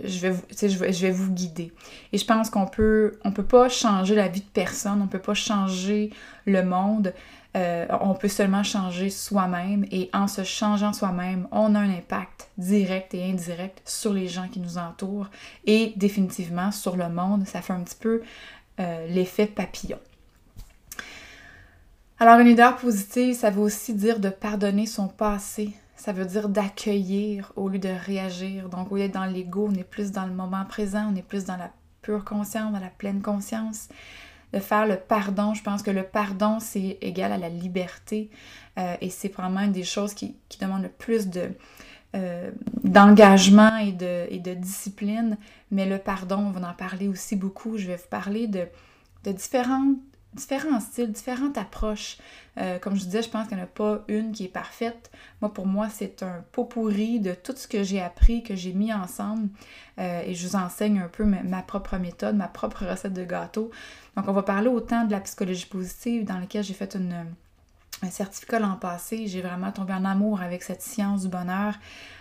je, 0.03 0.19
vais 0.19 0.31
vous, 0.31 0.41
je, 0.51 1.01
vais, 1.01 1.11
vous 1.11 1.31
guider. 1.31 1.71
Et 2.11 2.17
je 2.17 2.25
pense 2.25 2.49
qu'on 2.49 2.67
peut, 2.67 3.17
on 3.23 3.31
peut 3.31 3.45
pas 3.45 3.69
changer 3.69 4.13
la 4.13 4.27
vie 4.27 4.41
de 4.41 4.45
personne, 4.45 5.01
on 5.01 5.07
peut 5.07 5.19
pas 5.19 5.33
changer 5.33 6.09
le 6.45 6.61
monde, 6.61 7.13
euh, 7.55 7.85
on 8.01 8.13
peut 8.15 8.27
seulement 8.27 8.63
changer 8.63 9.09
soi-même 9.09 9.85
et 9.89 10.09
en 10.13 10.27
se 10.27 10.43
changeant 10.43 10.91
soi-même, 10.91 11.47
on 11.51 11.73
a 11.75 11.79
un 11.79 11.89
impact 11.89 12.49
direct 12.57 13.13
et 13.13 13.23
indirect 13.23 13.81
sur 13.85 14.13
les 14.13 14.27
gens 14.27 14.49
qui 14.49 14.59
nous 14.59 14.77
entourent 14.77 15.29
et 15.65 15.93
définitivement 15.95 16.71
sur 16.71 16.97
le 16.97 17.07
monde. 17.07 17.47
Ça 17.47 17.61
fait 17.61 17.71
un 17.71 17.81
petit 17.81 17.97
peu 17.97 18.21
euh, 18.81 19.07
l'effet 19.07 19.47
papillon. 19.47 19.99
Alors, 22.19 22.39
une 22.39 22.47
leader 22.47 22.75
positive, 22.75 23.35
ça 23.35 23.49
veut 23.49 23.61
aussi 23.61 23.93
dire 23.93 24.19
de 24.19 24.29
pardonner 24.29 24.85
son 24.85 25.07
passé. 25.07 25.71
Ça 25.95 26.11
veut 26.11 26.25
dire 26.25 26.49
d'accueillir 26.49 27.53
au 27.55 27.69
lieu 27.69 27.79
de 27.79 27.89
réagir. 27.89 28.67
Donc, 28.67 28.91
au 28.91 28.95
lieu 28.95 29.03
d'être 29.03 29.13
dans 29.13 29.25
l'ego, 29.25 29.69
on 29.69 29.75
est 29.75 29.83
plus 29.83 30.11
dans 30.11 30.25
le 30.25 30.33
moment 30.33 30.65
présent, 30.65 31.09
on 31.11 31.15
est 31.15 31.21
plus 31.21 31.45
dans 31.45 31.57
la 31.57 31.71
pure 32.01 32.25
conscience, 32.25 32.73
dans 32.73 32.79
la 32.79 32.89
pleine 32.89 33.21
conscience 33.21 33.87
de 34.55 34.59
faire 34.61 34.87
le 34.87 34.95
pardon. 34.95 35.53
Je 35.53 35.61
pense 35.61 35.83
que 35.83 35.91
le 35.91 36.03
pardon, 36.03 36.59
c'est 36.59 36.97
égal 37.01 37.31
à 37.33 37.37
la 37.37 37.49
liberté 37.49 38.29
euh, 38.77 38.95
et 39.01 39.09
c'est 39.09 39.27
vraiment 39.27 39.59
une 39.59 39.73
des 39.73 39.83
choses 39.83 40.13
qui, 40.13 40.35
qui 40.47 40.57
demande 40.57 40.83
le 40.83 40.89
plus 40.89 41.27
euh, 42.15 42.51
d'engagement 42.83 43.77
et 43.77 43.91
de, 43.91 44.25
et 44.29 44.39
de 44.39 44.53
discipline. 44.53 45.37
Mais 45.71 45.85
le 45.85 45.97
pardon, 45.97 46.37
on 46.37 46.51
va 46.51 46.69
en 46.69 46.73
parler 46.73 47.09
aussi 47.09 47.35
beaucoup. 47.35 47.77
Je 47.77 47.87
vais 47.87 47.97
vous 47.97 48.09
parler 48.09 48.47
de, 48.47 48.65
de 49.25 49.31
différentes 49.33 49.97
différents 50.35 50.79
styles, 50.79 51.11
différentes 51.11 51.57
approches. 51.57 52.17
Euh, 52.57 52.77
comme 52.79 52.95
je 52.95 53.03
disais, 53.03 53.21
je 53.21 53.29
pense 53.29 53.47
qu'il 53.47 53.57
n'y 53.57 53.63
en 53.63 53.65
a 53.65 53.67
pas 53.67 54.03
une 54.07 54.31
qui 54.31 54.45
est 54.45 54.49
parfaite. 54.49 55.11
Moi, 55.41 55.53
pour 55.53 55.65
moi, 55.65 55.87
c'est 55.89 56.23
un 56.23 56.43
pot 56.51 56.65
pourri 56.65 57.19
de 57.19 57.33
tout 57.33 57.53
ce 57.55 57.67
que 57.67 57.83
j'ai 57.83 58.01
appris, 58.01 58.43
que 58.43 58.55
j'ai 58.55 58.73
mis 58.73 58.93
ensemble. 58.93 59.49
Euh, 59.99 60.21
et 60.25 60.35
je 60.35 60.47
vous 60.47 60.55
enseigne 60.55 60.99
un 60.99 61.07
peu 61.07 61.23
ma, 61.25 61.61
propre 61.61 61.97
méthode, 61.97 62.35
ma 62.35 62.47
propre 62.47 62.85
recette 62.85 63.13
de 63.13 63.23
gâteau. 63.23 63.71
Donc, 64.15 64.27
on 64.27 64.33
va 64.33 64.43
parler 64.43 64.67
autant 64.67 65.05
de 65.05 65.11
la 65.11 65.19
psychologie 65.21 65.65
positive, 65.65 66.25
dans 66.25 66.37
laquelle 66.37 66.63
j'ai 66.63 66.73
fait 66.73 66.95
un 66.95 68.09
certificat 68.09 68.59
l'an 68.59 68.75
passé. 68.75 69.27
J'ai 69.27 69.41
vraiment 69.41 69.71
tombé 69.71 69.93
en 69.93 70.05
amour 70.05 70.41
avec 70.41 70.63
cette 70.63 70.81
science 70.81 71.23
du 71.23 71.29
bonheur. 71.29 71.75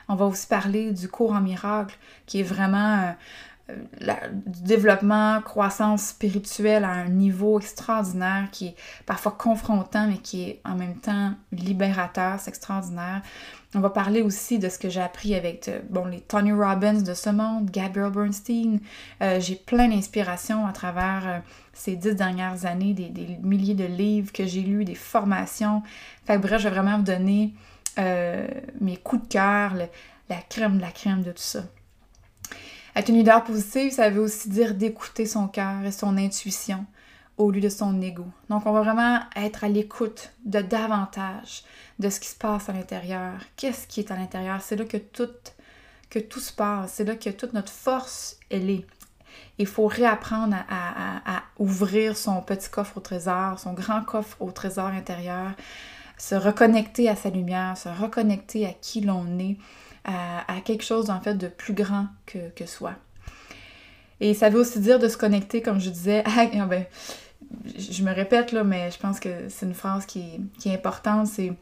On 0.09 0.14
va 0.14 0.26
aussi 0.26 0.47
parler 0.47 0.92
du 0.92 1.09
cours 1.09 1.33
en 1.33 1.40
miracle, 1.40 1.97
qui 2.26 2.40
est 2.40 2.44
vraiment... 2.44 3.00
Euh, 3.02 3.12
du 3.68 4.62
développement, 4.62 5.40
croissance 5.40 6.09
spirituelle 6.09 6.85
à 6.85 6.90
un 6.90 7.09
niveau 7.09 7.59
extraordinaire 7.59 8.49
qui 8.52 8.68
est 8.68 8.76
parfois 9.06 9.33
confrontant 9.33 10.06
mais 10.06 10.18
qui 10.18 10.42
est 10.42 10.61
en 10.66 10.75
même 10.75 10.97
temps 10.97 11.33
libérateur, 11.50 12.38
c'est 12.40 12.50
extraordinaire. 12.50 13.23
On 13.76 13.80
va 13.80 13.90
parler 13.90 14.23
aussi 14.23 14.61
de 14.61 14.68
ce 14.68 14.78
que 14.78 14.88
j'ai 14.88 15.00
appris 15.00 15.35
avec 15.35 15.66
euh, 15.66 15.80
bon, 15.90 16.04
les 16.04 16.21
Tony 16.21 16.52
Robbins 16.52 17.02
de 17.02 17.12
ce 17.12 17.30
monde, 17.30 17.71
Gabriel 17.71 18.12
Bernstein. 18.12 18.78
Euh, 19.21 19.40
j'ai 19.40 19.56
plein 19.56 19.88
d'inspiration 19.88 20.64
à 20.66 20.73
travers 20.73 21.23
euh, 21.26 21.38
ces 21.73 21.97
dix 21.97 22.14
dernières 22.14 22.66
années, 22.66 22.94
des, 22.94 23.11
milliers 23.42 23.75
de 23.75 23.85
livres 23.85 24.30
que 24.33 24.47
j'ai 24.47 24.61
lus, 24.61 24.85
des 24.85 24.94
formations. 24.94 25.83
Fait 26.25 26.38
bref, 26.38 26.61
je 26.61 26.68
vais 26.68 26.75
vraiment 26.75 26.99
vous 26.99 27.04
donner 27.04 27.54
mes 28.80 28.97
coups 28.97 29.23
de 29.23 29.28
cœur, 29.28 29.75
la 30.28 30.37
crème 30.49 30.78
de 30.78 30.83
la 30.83 30.90
crème 30.90 31.23
de 31.23 31.30
tout 31.30 31.38
ça. 31.38 31.62
Être 32.96 33.08
une 33.08 33.16
leader 33.16 33.42
positive, 33.42 33.92
ça 33.92 34.08
veut 34.08 34.20
aussi 34.20 34.48
dire 34.48 34.74
d'écouter 34.74 35.26
son 35.26 35.48
cœur 35.48 35.84
et 35.84 35.92
son 35.92 36.16
intuition 36.16 36.86
au 37.36 37.50
lieu 37.50 37.60
de 37.60 37.68
son 37.68 38.00
ego. 38.00 38.26
Donc, 38.48 38.66
on 38.66 38.72
va 38.72 38.82
vraiment 38.82 39.20
être 39.34 39.64
à 39.64 39.68
l'écoute 39.68 40.30
de 40.44 40.60
davantage 40.60 41.64
de 41.98 42.08
ce 42.08 42.20
qui 42.20 42.28
se 42.28 42.36
passe 42.36 42.68
à 42.68 42.72
l'intérieur. 42.72 43.32
Qu'est-ce 43.56 43.86
qui 43.88 44.00
est 44.00 44.10
à 44.10 44.16
l'intérieur? 44.16 44.60
C'est 44.60 44.76
là 44.76 44.84
que 44.84 44.96
tout, 44.96 45.28
que 46.10 46.20
tout 46.20 46.40
se 46.40 46.52
passe. 46.52 46.92
C'est 46.94 47.04
là 47.04 47.16
que 47.16 47.30
toute 47.30 47.52
notre 47.52 47.72
force, 47.72 48.38
elle 48.50 48.70
est. 48.70 48.86
Il 49.58 49.66
faut 49.66 49.86
réapprendre 49.86 50.56
à, 50.68 51.42
ouvrir 51.58 52.16
son 52.16 52.40
petit 52.42 52.68
coffre 52.68 52.98
au 52.98 53.00
trésor, 53.00 53.58
son 53.58 53.72
grand 53.72 54.02
coffre 54.02 54.36
au 54.40 54.50
trésor 54.50 54.86
intérieur, 54.86 55.52
se 56.18 56.34
reconnecter 56.34 57.08
à 57.08 57.16
sa 57.16 57.30
lumière, 57.30 57.76
se 57.76 57.88
reconnecter 57.88 58.66
à 58.66 58.72
qui 58.72 59.00
l'on 59.00 59.38
est, 59.38 59.56
à, 60.04 60.61
quelque 60.64 60.84
chose 60.84 61.11
en 61.11 61.20
fait 61.20 61.34
de 61.34 61.49
plus 61.49 61.75
grand 61.75 62.06
que, 62.26 62.50
que, 62.54 62.66
soi. 62.66 62.94
Et 64.20 64.34
ça 64.34 64.50
veut 64.50 64.61
aussi 64.61 64.80
dire 64.80 64.99
de 64.99 65.08
se 65.08 65.16
connecter, 65.16 65.62
comme 65.62 65.80
je 65.80 65.90
disais, 65.90 66.23
à, 66.25 66.46
ah 66.61 66.66
ben, 66.66 66.84
je 67.76 68.02
me 68.02 68.12
répète 68.12 68.52
là, 68.52 68.64
mais 68.64 68.90
je 68.90 68.99
pense 68.99 69.20
que 69.20 69.49
c'est 69.49 69.66
une 69.66 69.75
phrase 69.75 70.06
qui 70.06 70.20
est, 70.20 70.40
qui 70.58 70.68
est 70.68 70.75
importante, 70.75 71.26
c'est 71.26 71.52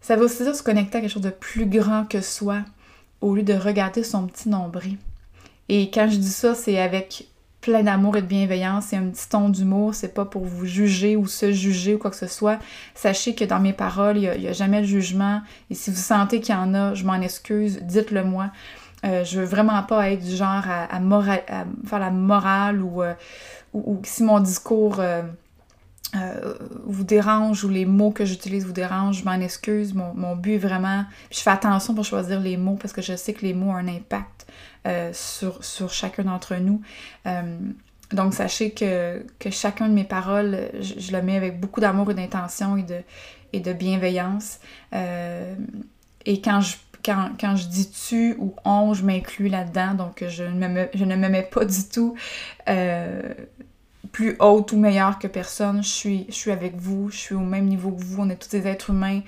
ça 0.00 0.16
veut 0.16 0.24
aussi 0.24 0.42
dire 0.42 0.54
se 0.54 0.64
connecter 0.64 0.98
à 0.98 1.00
quelque 1.00 1.10
chose 1.10 1.22
de 1.22 1.30
plus 1.30 1.66
grand 1.66 2.04
que 2.04 2.20
soi 2.20 2.62
au 3.20 3.36
lieu 3.36 3.44
de 3.44 3.54
regarder 3.54 4.02
son 4.02 4.26
petit 4.26 4.48
nombril. 4.48 4.98
Et 5.68 5.90
quand 5.90 6.08
je 6.10 6.16
dis 6.16 6.30
ça, 6.30 6.56
c'est 6.56 6.78
avec 6.80 7.28
plein 7.62 7.84
d'amour 7.84 8.16
et 8.16 8.22
de 8.22 8.26
bienveillance 8.26 8.86
c'est 8.88 8.96
un 8.96 9.06
petit 9.06 9.28
ton 9.28 9.48
d'humour. 9.48 9.94
C'est 9.94 10.12
pas 10.12 10.26
pour 10.26 10.44
vous 10.44 10.66
juger 10.66 11.16
ou 11.16 11.26
se 11.26 11.52
juger 11.52 11.94
ou 11.94 11.98
quoi 11.98 12.10
que 12.10 12.16
ce 12.16 12.26
soit. 12.26 12.58
Sachez 12.94 13.34
que 13.34 13.44
dans 13.44 13.60
mes 13.60 13.72
paroles, 13.72 14.18
il 14.18 14.38
n'y 14.38 14.48
a, 14.48 14.52
jamais 14.52 14.82
de 14.82 14.86
jugement. 14.86 15.40
Et 15.70 15.74
si 15.74 15.90
vous 15.90 15.96
sentez 15.96 16.40
qu'il 16.40 16.54
y 16.54 16.58
en 16.58 16.74
a, 16.74 16.92
je 16.92 17.04
m'en 17.04 17.20
excuse, 17.20 17.78
dites-le 17.82 18.24
moi. 18.24 18.50
Euh, 19.04 19.24
je 19.24 19.40
veux 19.40 19.46
vraiment 19.46 19.82
pas 19.82 20.10
être 20.10 20.22
du 20.22 20.36
genre 20.36 20.62
à, 20.68 21.00
faire 21.86 21.98
la 21.98 22.10
morale 22.10 22.82
ou, 22.82 23.02
euh, 23.02 23.14
si 24.04 24.22
mon 24.22 24.38
discours 24.38 25.00
euh, 25.00 25.22
vous 26.84 27.04
dérange 27.04 27.64
ou 27.64 27.68
les 27.68 27.86
mots 27.86 28.10
que 28.10 28.24
j'utilise 28.24 28.66
vous 28.66 28.72
dérangent, 28.72 29.20
je 29.20 29.24
m'en 29.24 29.40
excuse. 29.40 29.94
Mon, 29.94 30.36
but 30.36 30.54
est 30.54 30.58
vraiment. 30.58 31.04
je 31.30 31.38
fais 31.38 31.50
attention 31.50 31.94
pour 31.94 32.04
choisir 32.04 32.40
les 32.40 32.56
mots 32.56 32.76
parce 32.80 32.92
que 32.92 33.02
je 33.02 33.16
sais 33.16 33.32
que 33.32 33.42
les 33.42 33.54
mots 33.54 33.70
ont 33.70 33.76
un 33.76 33.88
impact 33.88 34.41
sur, 35.12 35.64
sur, 35.64 35.92
chacun 35.92 36.24
d'entre 36.24 36.56
nous. 36.56 36.80
Euh, 37.26 37.56
donc, 38.12 38.34
sachez 38.34 38.72
que, 38.72 39.24
que, 39.38 39.50
chacun 39.50 39.88
de 39.88 39.94
mes 39.94 40.04
paroles, 40.04 40.68
je, 40.80 41.12
le 41.12 41.22
mets 41.22 41.36
avec 41.36 41.60
beaucoup 41.60 41.80
d'amour 41.80 42.10
et 42.10 42.14
d'intention 42.14 42.76
et 42.76 42.82
de, 42.82 43.00
et 43.52 43.60
de 43.60 43.72
bienveillance. 43.72 44.60
Euh, 44.92 45.54
et 46.26 46.40
quand 46.40 46.60
je, 46.60 46.76
quand, 47.04 47.30
quand, 47.40 47.56
je 47.56 47.66
dis 47.66 47.90
tu 47.90 48.36
ou 48.38 48.54
on, 48.64 48.92
je 48.92 49.04
m'inclus 49.04 49.48
là-dedans, 49.48 49.94
donc 49.94 50.24
je 50.28 50.44
ne, 50.44 50.68
me, 50.68 50.88
je 50.94 51.04
ne 51.04 51.16
me 51.16 51.28
mets 51.28 51.42
pas 51.42 51.64
du 51.64 51.88
tout 51.88 52.14
euh, 52.68 53.22
plus 54.12 54.36
haute 54.40 54.72
ou 54.72 54.78
meilleure 54.78 55.18
que 55.18 55.26
personne. 55.26 55.82
Je 55.82 55.88
suis, 55.88 56.26
je 56.28 56.34
suis 56.34 56.50
avec 56.50 56.76
vous, 56.76 57.10
je 57.10 57.16
suis 57.16 57.34
au 57.34 57.40
même 57.40 57.66
niveau 57.66 57.92
que 57.92 58.02
vous, 58.02 58.22
on 58.22 58.28
est 58.28 58.36
tous 58.36 58.50
des 58.50 58.66
êtres 58.66 58.90
humains. 58.90 59.20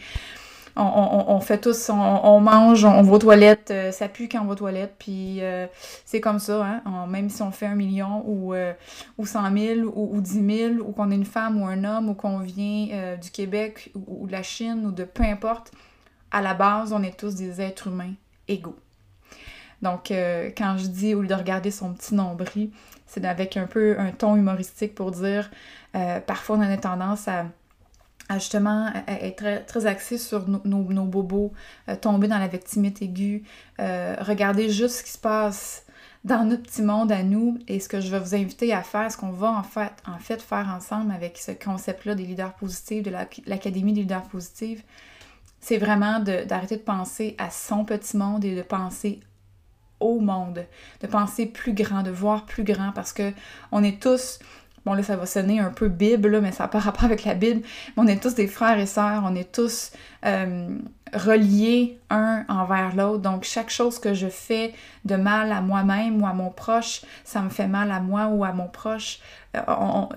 On, 0.77 1.39
fait 1.39 1.59
tous, 1.59 1.89
on, 1.89 2.41
mange, 2.41 2.85
on, 2.85 3.03
va 3.03 3.13
aux 3.13 3.19
toilettes, 3.19 3.71
euh, 3.71 3.93
ça 3.93 4.09
pue 4.09 4.29
quand 4.29 4.41
on 4.41 4.47
va 4.47 4.53
aux 4.55 4.57
toilettes, 4.57 4.97
puis 4.99 5.41
euh, 5.41 5.69
c'est 6.05 6.21
comme 6.21 6.41
ça, 6.41 6.65
hein? 6.85 7.07
même 7.07 7.31
si 7.31 7.43
on 7.43 7.53
fait 7.53 7.67
un 7.67 7.77
million 7.77 8.25
ou, 8.27 8.55
euh, 8.55 8.73
ou 9.17 9.25
100 9.25 9.57
000 9.57 9.81
ou, 9.95 10.17
ou 10.17 10.21
10 10.21 10.57
000, 10.57 10.75
ou 10.81 10.91
qu'on 10.91 11.13
est 11.13 11.15
une 11.15 11.25
femme 11.25 11.63
ou 11.63 11.67
un 11.67 11.85
homme, 11.85 12.09
ou 12.09 12.15
qu'on 12.15 12.39
vient 12.39 13.17
du 13.17 13.31
Québec 13.31 13.93
ou, 13.95 14.27
de 14.27 14.33
la 14.33 14.43
Chine 14.43 14.85
ou 14.87 14.91
de 14.91 15.05
peu 15.05 15.23
importe, 15.23 15.71
à 16.33 16.43
la 16.43 16.55
base, 16.55 16.93
on 16.93 17.05
est 17.05 17.17
tous 17.17 17.37
des 17.37 17.61
êtres 17.61 17.87
humains 17.87 18.15
égaux. 18.49 18.77
Donc, 19.81 20.09
quand 20.57 20.77
je 20.79 20.87
dis, 20.87 21.15
au 21.15 21.23
lieu 21.23 21.29
de 21.29 21.35
regarder 21.35 21.71
son 21.71 21.93
petit 21.93 22.17
nombril, 22.17 22.71
c'est 23.07 23.25
avec 23.25 23.57
un 23.57 23.67
peu 23.67 23.95
un 23.99 24.11
ton 24.11 24.35
humoristique 24.35 24.97
pour 24.97 25.13
dire, 25.13 25.51
parfois 26.27 26.57
on 26.57 26.63
a 26.63 26.77
tendance 26.77 27.29
à 27.29 27.45
à 28.29 28.39
justement 28.39 28.91
être 29.07 29.67
très, 29.67 29.87
axé 29.87 30.19
sur 30.19 30.49
nos, 30.49 30.61
nos, 30.65 31.05
bobos, 31.05 31.53
euh, 31.89 31.97
tomber 31.97 32.29
dans 32.29 32.39
la 32.39 32.49
victimite 32.49 33.03
aiguë, 33.03 33.45
euh, 33.81 34.17
regarder 34.21 34.71
juste 34.71 34.97
ce 34.97 35.03
qui 35.05 35.11
se 35.11 35.19
passe 35.19 35.85
dans 36.25 36.45
notre 36.45 36.63
petit 36.63 36.83
monde 36.83 37.13
à 37.13 37.23
nous 37.23 37.59
et 37.69 37.81
ce 37.81 37.89
que 37.89 38.01
je 38.01 38.11
vais 38.11 38.19
vous 38.19 38.35
inviter 38.35 38.73
à 38.73 38.83
faire, 38.83 39.13
ce 39.13 39.19
qu'on 39.19 39.31
va 39.31 39.51
en 39.51 39.63
fait, 39.63 39.93
en 40.07 40.19
fait 40.19 40.41
faire 40.41 40.69
ensemble 40.75 41.13
avec 41.13 41.37
ce 41.37 41.53
concept-là 41.53 42.15
des 42.15 42.25
leaders 42.25 42.55
positifs, 42.55 43.03
de 43.03 43.11
l'Académie 43.47 43.93
des 43.93 44.01
leaders 44.01 44.23
positifs, 44.23 44.83
c'est 45.61 45.79
vraiment 45.79 46.21
d'arrêter 46.21 46.77
de, 46.77 46.81
de 46.81 46.85
penser 46.85 47.35
à 47.39 47.51
son 47.51 47.85
petit 47.85 48.17
monde 48.17 48.45
et 48.45 48.57
de 48.57 48.63
penser 48.63 49.21
au 50.01 50.21
monde, 50.21 50.67
de 51.01 51.07
penser 51.07 51.47
plus 51.47 51.73
grand, 51.73 52.03
de 52.03 52.11
voir 52.11 52.47
plus 52.47 52.65
grand 52.65 52.93
parce 52.93 53.13
que 53.13 53.33
on 53.73 53.83
est 53.83 54.01
tous 54.03 54.39
Bon, 54.85 54.93
là, 54.93 55.03
ça 55.03 55.17
va 55.17 55.25
sonner 55.25 55.61
un 55.61 55.71
peu 55.71 55.89
Bible, 55.89 56.41
mais 56.43 56.53
ça 56.53 56.65
n'a 56.65 56.69
pas 56.69 56.79
rapport 56.79 57.05
avec 57.05 57.25
la 57.25 57.35
Bible. 57.35 57.63
on 57.97 58.07
est 58.07 58.23
tous 58.23 58.35
des 58.35 58.47
frères 58.47 58.79
et 58.79 58.87
sœurs, 58.87 59.23
on 59.25 59.35
est 59.35 59.51
tous 59.51 59.93
euh, 60.27 60.69
reliés 61.15 61.99
un 62.11 62.45
envers 62.49 62.95
l'autre. 62.95 63.23
Donc, 63.23 63.45
chaque 63.45 63.71
chose 63.71 63.99
que 63.99 64.13
je 64.13 64.29
fais 64.29 64.75
de 65.07 65.17
mal 65.17 65.53
à 65.53 65.63
moi-même 65.63 66.21
ou 66.21 66.27
à 66.27 66.35
mon 66.35 66.51
proche, 66.51 67.01
ça 67.25 67.41
me 67.41 67.49
fait 67.49 67.67
mal 67.67 67.91
à 67.91 68.01
moi 68.01 68.27
ou 68.27 68.45
à 68.45 68.53
mon 68.53 68.69
proche. 68.69 69.21
Euh, 69.57 69.63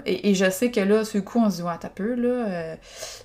et, 0.06 0.36
je 0.36 0.50
sais 0.50 0.70
que 0.70 0.82
là, 0.82 1.06
ce 1.06 1.20
coup, 1.20 1.40
on 1.40 1.50
se 1.50 1.58
dit, 1.58 1.62
ouais, 1.62 1.78
t'as 1.80 1.88
peu, 1.88 2.16
là, 2.16 2.28
euh, 2.28 2.76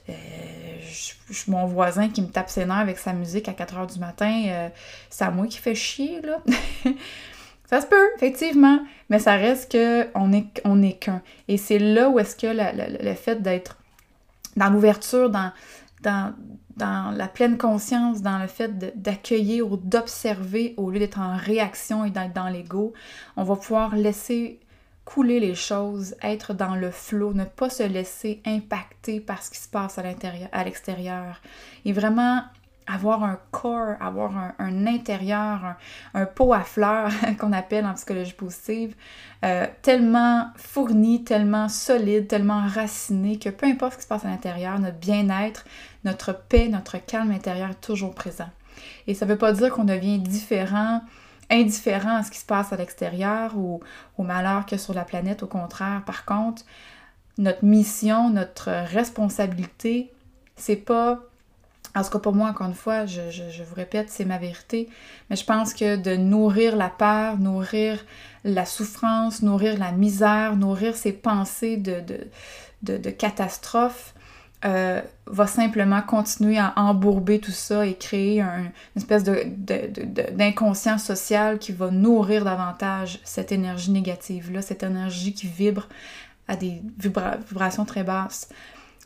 je, 0.09 1.51
mon 1.51 1.67
voisin 1.67 2.09
qui 2.09 2.23
me 2.23 2.29
tape 2.29 2.51
ses 2.51 2.67
nerfs 2.67 2.77
avec 2.77 2.99
sa 2.99 3.15
musique 3.15 3.49
à 3.49 3.53
4 3.53 3.75
h 3.75 3.93
du 3.95 3.99
matin, 3.99 4.71
c'est 5.11 5.25
à 5.25 5.31
moi 5.33 5.49
qui 5.49 5.59
fait 5.59 5.75
chier, 5.75 6.21
là. 6.21 6.39
Ça 7.73 7.81
se 7.81 7.87
peut, 7.87 8.11
effectivement, 8.17 8.81
mais 9.09 9.19
ça 9.19 9.37
reste 9.37 9.73
qu'on 9.73 10.31
est, 10.35 10.61
on 10.67 10.83
est 10.83 10.93
qu'un. 10.93 11.23
Et 11.49 11.57
c'est 11.57 11.79
là 11.79 12.11
où 12.11 12.19
est-ce 12.19 12.37
que 12.37 12.49
le 13.02 13.14
fait 13.14 13.41
d'être 13.41 13.79
dans 14.57 14.69
l'ouverture, 14.69 15.31
dans, 15.31 15.52
la 16.05 17.29
pleine 17.29 17.57
conscience, 17.57 18.21
dans 18.21 18.38
le 18.38 18.47
fait 18.47 19.00
d'accueillir 19.00 19.73
ou 19.73 19.79
d'observer 19.79 20.75
au 20.76 20.91
lieu 20.91 20.99
d'être 20.99 21.19
en 21.19 21.35
réaction 21.35 22.05
et 22.05 22.11
d'être 22.11 22.35
dans 22.35 22.50
l'ego, 22.50 22.93
on 23.38 23.43
va 23.43 23.57
pouvoir 23.57 23.97
laisser 23.97 24.61
couler 25.07 25.41
les 25.41 25.55
choses, 25.55 26.14
être 26.23 26.52
dans 26.52 26.75
le 26.75 26.91
flot, 26.91 27.33
ne 27.33 27.47
pas 27.47 27.71
se 27.71 27.85
laisser 27.85 28.43
impacter 28.45 29.19
par 29.19 29.43
ce 29.43 29.50
qui 29.50 29.59
se 29.59 29.69
passe 29.69 29.97
à 29.97 30.02
à 30.52 30.64
l'extérieur. 30.64 31.41
Et 31.87 31.95
vraiment 31.95 32.43
avoir 32.87 33.23
un 33.25 33.39
corps, 33.51 33.95
avoir 34.01 34.33
un, 34.59 34.87
intérieur, 34.87 35.77
un, 36.15 36.27
pot 36.27 36.53
à 36.53 36.61
fleurs 36.61 37.11
qu'on 37.39 37.53
appelle 37.53 37.87
en 37.87 37.95
psychologie 37.95 38.33
positive, 38.33 38.95
euh, 39.45 39.67
tellement 39.83 40.49
fourni, 40.57 41.25
tellement 41.25 41.69
solide, 41.69 42.29
tellement 42.29 42.67
raciné 42.67 43.39
que 43.39 43.49
peu 43.49 43.67
importe 43.67 43.95
ce 43.95 43.99
qui 43.99 44.03
se 44.05 44.09
passe 44.09 44.25
à 44.25 44.29
l'intérieur, 44.29 44.79
notre 44.79 44.99
bien-être, 44.99 45.65
notre 46.05 46.33
paix, 46.33 46.69
notre 46.69 46.99
calme 46.99 47.31
intérieur 47.31 47.71
est 47.71 47.81
toujours 47.81 48.15
présent. 48.15 48.51
Et 49.07 49.15
ça 49.15 49.27
ne 49.27 49.31
veut 49.31 49.39
pas 49.39 49.53
dire 49.53 49.71
qu'on 49.71 49.85
devient 49.85 50.19
différent, 50.19 51.03
indifférent 51.51 52.17
à 52.17 52.23
ce 52.23 52.31
qui 52.31 52.39
se 52.39 52.47
passe 52.47 52.73
à 52.73 52.77
l'extérieur 52.77 53.57
ou 53.57 53.81
au 54.19 54.23
malheur 54.23 54.65
a 54.71 54.79
sur 54.79 54.95
la 54.95 55.05
planète. 55.05 55.42
Au 55.42 55.47
contraire, 55.47 56.03
par 56.05 56.25
contre, 56.25 56.62
notre 57.38 57.64
mission, 57.64 58.31
notre 58.31 58.71
responsabilité, 58.71 60.12
c'est 60.57 60.77
pas 60.77 61.21
en 61.94 62.02
tout 62.02 62.11
cas, 62.11 62.18
pour 62.18 62.35
moi, 62.35 62.48
encore 62.48 62.68
une 62.68 62.74
fois, 62.74 63.05
je, 63.07 63.62
vous 63.62 63.74
répète, 63.74 64.09
c'est 64.09 64.24
ma 64.24 64.38
vérité, 64.38 64.88
mais 65.28 65.37
je 65.37 65.44
pense 65.44 65.74
que 65.74 65.96
de 65.96 66.16
nourrir 66.16 66.74
la 66.74 66.88
peur, 66.88 67.38
nourrir 67.38 68.05
la 68.44 68.64
souffrance, 68.64 69.42
nourrir 69.42 69.78
la 69.78 69.92
misère, 69.92 70.57
nourrir 70.57 70.96
ces 70.96 71.12
pensées 71.12 71.76
de, 71.76 72.02
de, 72.83 73.11
catastrophe, 73.11 74.14
euh, 74.64 75.02
va 75.26 75.46
simplement 75.46 76.00
continuer 76.02 76.59
à 76.59 76.72
embourber 76.76 77.40
tout 77.40 77.50
ça 77.50 77.85
et 77.85 77.94
créer 77.94 78.40
une 78.40 78.70
espèce 78.96 79.24
d'inconscient 79.24 80.98
social 80.98 81.59
qui 81.59 81.72
va 81.72 81.90
nourrir 81.90 82.44
davantage 82.44 83.20
cette 83.24 83.52
énergie 83.52 83.90
négative-là, 83.90 84.62
cette 84.62 84.83
énergie 84.83 85.35
qui 85.35 85.46
vibre 85.46 85.88
à 86.48 86.57
des 86.57 86.81
vibrations 86.98 87.85
très 87.85 88.05
basses. 88.05 88.48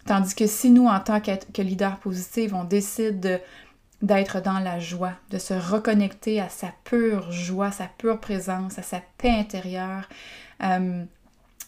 Tandis 0.07 0.35
que 0.35 0.47
si 0.47 0.71
nous, 0.71 0.87
en 0.87 1.01
tant 1.01 1.21
que, 1.21 1.62
leader 1.62 1.99
positif, 1.99 2.53
on 2.55 2.64
décide 2.64 3.42
d'être 4.03 4.40
dans 4.40 4.61
la 4.61 4.79
joie, 4.79 5.14
de 5.31 5.38
se 5.38 5.55
reconnecter 5.55 6.40
à 6.40 6.49
sa 6.49 6.69
pure 6.85 7.33
joie, 7.33 7.73
sa 7.73 7.87
pure 7.99 8.21
présence, 8.21 8.79
à 8.79 8.83
sa 8.83 9.01
paix 9.19 9.31
intérieure, 9.31 10.09
euh, 10.62 11.05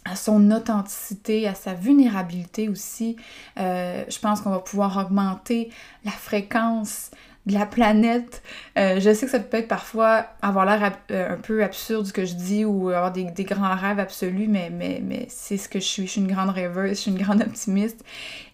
à 0.05 0.17
son 0.17 0.51
authenticité, 0.51 1.49
à 1.49 1.55
sa 1.55 1.75
vulnérabilité 1.75 2.69
aussi, 2.69 3.17
euh, 3.59 4.05
je 4.09 4.19
pense 4.21 4.41
qu'on 4.41 4.51
va 4.51 4.61
pouvoir 4.61 4.97
augmenter 4.97 5.71
la 6.05 6.13
fréquence 6.13 7.11
de 7.49 7.55
la 7.55 7.67
planète. 7.67 8.43
Euh, 8.79 9.01
je 9.01 9.13
sais 9.13 9.27
que 9.27 9.33
ça 9.33 9.41
peut 9.41 9.57
être 9.57 9.69
parfois 9.69 10.27
avoir 10.43 10.67
l'air 10.67 10.93
euh, 11.11 11.35
un 11.35 11.39
peu 11.39 11.65
absurde 11.65 12.07
ce 12.07 12.13
que 12.13 12.25
je 12.25 12.35
dis 12.35 12.65
ou 12.65 12.91
avoir 12.91 13.11
des, 13.11 13.25
grands 13.45 13.75
rêves 13.75 13.99
absolus, 13.99 14.47
mais, 14.49 14.71
mais, 14.71 15.01
mais 15.03 15.27
c'est 15.31 15.57
ce 15.57 15.69
que 15.69 15.81
je 15.81 15.85
suis. 15.85 16.07
Je 16.07 16.13
suis 16.13 16.21
une 16.21 16.31
grande 16.31 16.51
rêveuse, 16.51 16.91
je 16.91 16.95
suis 16.95 17.11
une 17.11 17.19
grande 17.19 17.41
optimiste. 17.43 18.05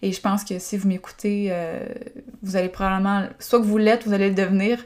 Et 0.01 0.11
je 0.11 0.21
pense 0.21 0.43
que 0.43 0.57
si 0.57 0.77
vous 0.77 0.87
m'écoutez, 0.87 1.49
euh, 1.51 1.85
vous 2.41 2.55
allez 2.55 2.69
probablement, 2.69 3.27
soit 3.39 3.59
que 3.59 3.65
vous 3.65 3.77
l'êtes, 3.77 4.07
vous 4.07 4.13
allez 4.13 4.29
le 4.29 4.35
devenir. 4.35 4.83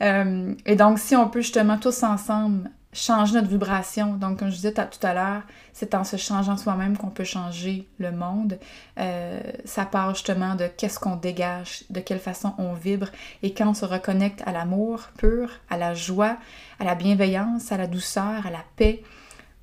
et 0.00 0.76
donc, 0.76 0.98
si 0.98 1.16
on 1.16 1.28
peut 1.28 1.40
justement 1.40 1.78
tous 1.78 2.02
ensemble 2.02 2.70
changer 2.98 3.34
notre 3.34 3.48
vibration. 3.48 4.14
Donc, 4.14 4.38
comme 4.38 4.50
je 4.50 4.56
disais 4.56 4.72
tout 4.72 5.06
à 5.06 5.14
l'heure, 5.14 5.42
c'est 5.72 5.94
en 5.94 6.04
se 6.04 6.16
changeant 6.16 6.56
soi-même 6.56 6.96
qu'on 6.96 7.10
peut 7.10 7.24
changer 7.24 7.88
le 7.98 8.10
monde. 8.10 8.58
Euh, 8.98 9.40
ça 9.64 9.84
part 9.84 10.14
justement 10.14 10.54
de 10.54 10.66
qu'est-ce 10.66 10.98
qu'on 10.98 11.16
dégage, 11.16 11.84
de 11.90 12.00
quelle 12.00 12.18
façon 12.18 12.54
on 12.58 12.74
vibre. 12.74 13.08
Et 13.42 13.54
quand 13.54 13.68
on 13.68 13.74
se 13.74 13.84
reconnecte 13.84 14.42
à 14.46 14.52
l'amour 14.52 15.08
pur, 15.16 15.50
à 15.70 15.76
la 15.76 15.94
joie, 15.94 16.36
à 16.80 16.84
la 16.84 16.94
bienveillance, 16.94 17.70
à 17.72 17.76
la 17.76 17.86
douceur, 17.86 18.46
à 18.46 18.50
la 18.50 18.64
paix, 18.76 19.02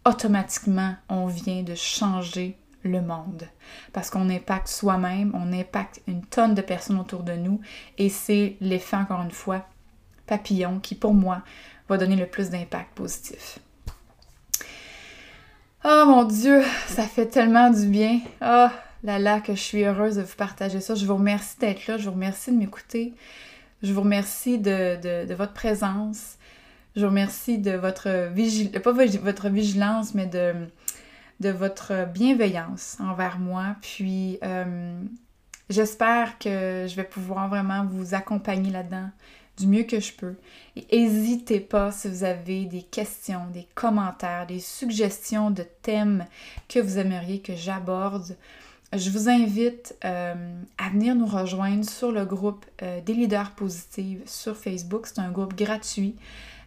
automatiquement, 0.06 0.96
on 1.10 1.26
vient 1.28 1.64
de 1.64 1.76
changer 1.76 2.58
le 2.84 3.02
monde. 3.02 3.44
Parce 3.92 4.10
qu'on 4.10 4.30
impacte 4.30 4.68
soi-même, 4.68 5.32
on 5.34 5.52
impacte 5.52 6.02
une 6.08 6.24
tonne 6.24 6.54
de 6.54 6.62
personnes 6.62 7.00
autour 7.00 7.24
de 7.24 7.34
nous. 7.34 7.60
Et 7.98 8.10
c'est 8.10 8.56
l'effet, 8.62 8.96
encore 8.96 9.24
une 9.24 9.32
fois, 9.32 9.66
papillon 10.28 10.80
qui, 10.80 10.96
pour 10.96 11.14
moi, 11.14 11.42
va 11.90 11.98
donner 11.98 12.16
le 12.16 12.26
plus 12.26 12.50
d'impact 12.50 12.94
positif. 12.96 13.60
Oh 15.84 16.04
mon 16.08 16.24
Dieu, 16.24 16.64
ça 16.88 17.04
fait 17.04 17.28
tellement 17.28 17.70
du 17.70 17.86
bien. 17.86 18.20
Oh 18.42 18.68
là 19.04 19.20
là, 19.20 19.40
que 19.40 19.54
je 19.54 19.60
suis 19.60 19.84
heureuse 19.84 20.16
de 20.16 20.24
vous 20.24 20.36
partager 20.36 20.82
ça. 20.82 20.96
Je 20.96 21.06
vous 21.06 21.16
remercie 21.16 21.60
d'être 21.60 21.86
là, 21.86 21.98
je 21.98 22.06
vous 22.06 22.16
remercie 22.16 22.52
de 22.52 22.58
m'écouter. 22.58 23.14
Je 23.84 23.94
vous 23.94 24.02
remercie 24.02 24.58
de, 24.58 25.32
votre 25.36 25.54
présence. 25.54 26.38
Je 26.96 27.02
vous 27.02 27.10
remercie 27.10 27.60
de 27.60 27.72
votre 27.72 28.30
vigilance, 28.32 28.82
pas 28.82 28.94
votre 28.94 29.50
vigilance, 29.50 30.16
mais 30.16 30.26
de, 30.26 30.54
de 31.40 31.50
votre 31.50 32.08
bienveillance 32.12 32.98
envers 33.00 33.38
moi. 33.38 33.76
Puis 33.82 34.40
euh, 34.44 35.00
j'espère 35.70 36.40
que 36.40 36.88
je 36.88 36.96
vais 36.96 37.04
pouvoir 37.04 37.50
vraiment 37.50 37.86
vous 37.86 38.16
accompagner 38.16 38.72
là-dedans 38.72 39.10
du 39.58 39.68
mieux 39.68 39.84
que 39.84 40.00
je 40.00 40.14
peux. 40.14 40.36
Et 40.76 41.08
n'hésitez 41.08 41.60
pas 41.60 41.92
si 41.92 42.10
vous 42.10 42.24
avez 42.24 42.66
des 42.66 42.82
questions, 42.82 43.48
des 43.54 43.68
commentaires, 43.76 44.46
des 44.48 44.60
suggestions 44.60 45.52
de 45.52 45.64
thèmes 45.82 46.26
que 46.68 46.80
vous 46.80 46.98
aimeriez 46.98 47.40
que 47.40 47.56
j'aborde. 47.56 48.36
Je 48.94 49.10
vous 49.10 49.30
invite 49.30 49.96
euh, 50.06 50.34
à 50.78 50.90
venir 50.90 51.16
nous 51.16 51.26
rejoindre 51.26 51.84
sur 51.84 52.12
le 52.12 52.26
groupe 52.26 52.66
euh, 52.82 53.02
des 53.02 53.14
leaders 53.14 53.52
positifs 53.52 54.20
sur 54.26 54.56
Facebook. 54.56 55.08
C'est 55.08 55.20
un 55.20 55.32
groupe 55.32 55.56
gratuit 55.56 56.16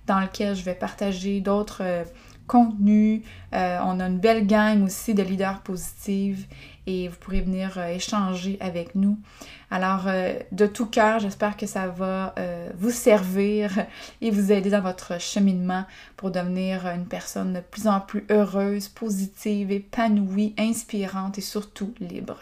dans 0.07 0.21
lequel 0.21 0.57
je 0.57 0.65
vais 0.65 0.75
partager 0.75 1.41
d'autres 1.41 1.83
euh, 1.83 2.05
contenu. 2.49 3.23
Euh, 3.55 3.79
on 3.85 4.01
a 4.01 4.07
une 4.07 4.19
belle 4.19 4.47
gang 4.47 4.83
aussi 4.85 5.15
de 5.15 5.23
leaders 5.23 5.61
positifs 5.61 6.49
et 6.87 7.07
vous 7.07 7.17
pourrez 7.21 7.43
venir 7.43 7.79
euh, 7.79 7.95
échanger 7.95 8.57
avec 8.61 8.97
nous. 8.97 9.17
Alors, 9.71 10.05
euh, 10.07 10.37
de 10.51 10.67
tout 10.67 10.87
cœur, 10.87 11.21
j'espère 11.21 11.57
que 11.57 11.67
ça 11.67 11.87
va 11.87 12.35
vous 12.77 12.91
servir 12.91 13.71
et 14.21 14.31
vous 14.33 14.51
aider 14.51 14.71
dans 14.71 14.81
votre 14.81 15.21
cheminement 15.21 15.85
pour 16.17 16.33
devenir 16.33 16.87
une 16.87 17.07
personne 17.07 17.53
de 17.53 17.61
plus 17.61 17.87
en 17.87 18.01
plus 18.01 18.25
heureuse, 18.31 18.89
positive, 18.89 19.71
épanouie, 19.71 20.55
inspirante 20.59 21.39
et 21.39 21.43
surtout 21.43 21.95
libre. 22.01 22.41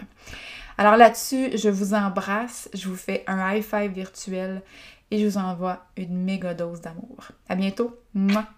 Alors 0.79 0.97
là-dessus, 0.97 1.57
je 1.57 1.69
vous 1.69 1.95
embrasse, 1.95 2.69
je 2.75 2.89
vous 2.89 2.97
fais 2.97 3.25
un 3.27 3.53
high 3.53 3.63
five 3.63 3.93
virtuel 3.93 4.63
et 5.11 5.19
je 5.19 5.27
vous 5.27 5.39
envoie 5.39 5.87
une 5.97 6.23
méga 6.25 6.55
dose 6.55 6.81
d'amour. 6.81 7.29
À 7.49 7.55
bientôt! 7.55 7.99
Mouah. 8.15 8.56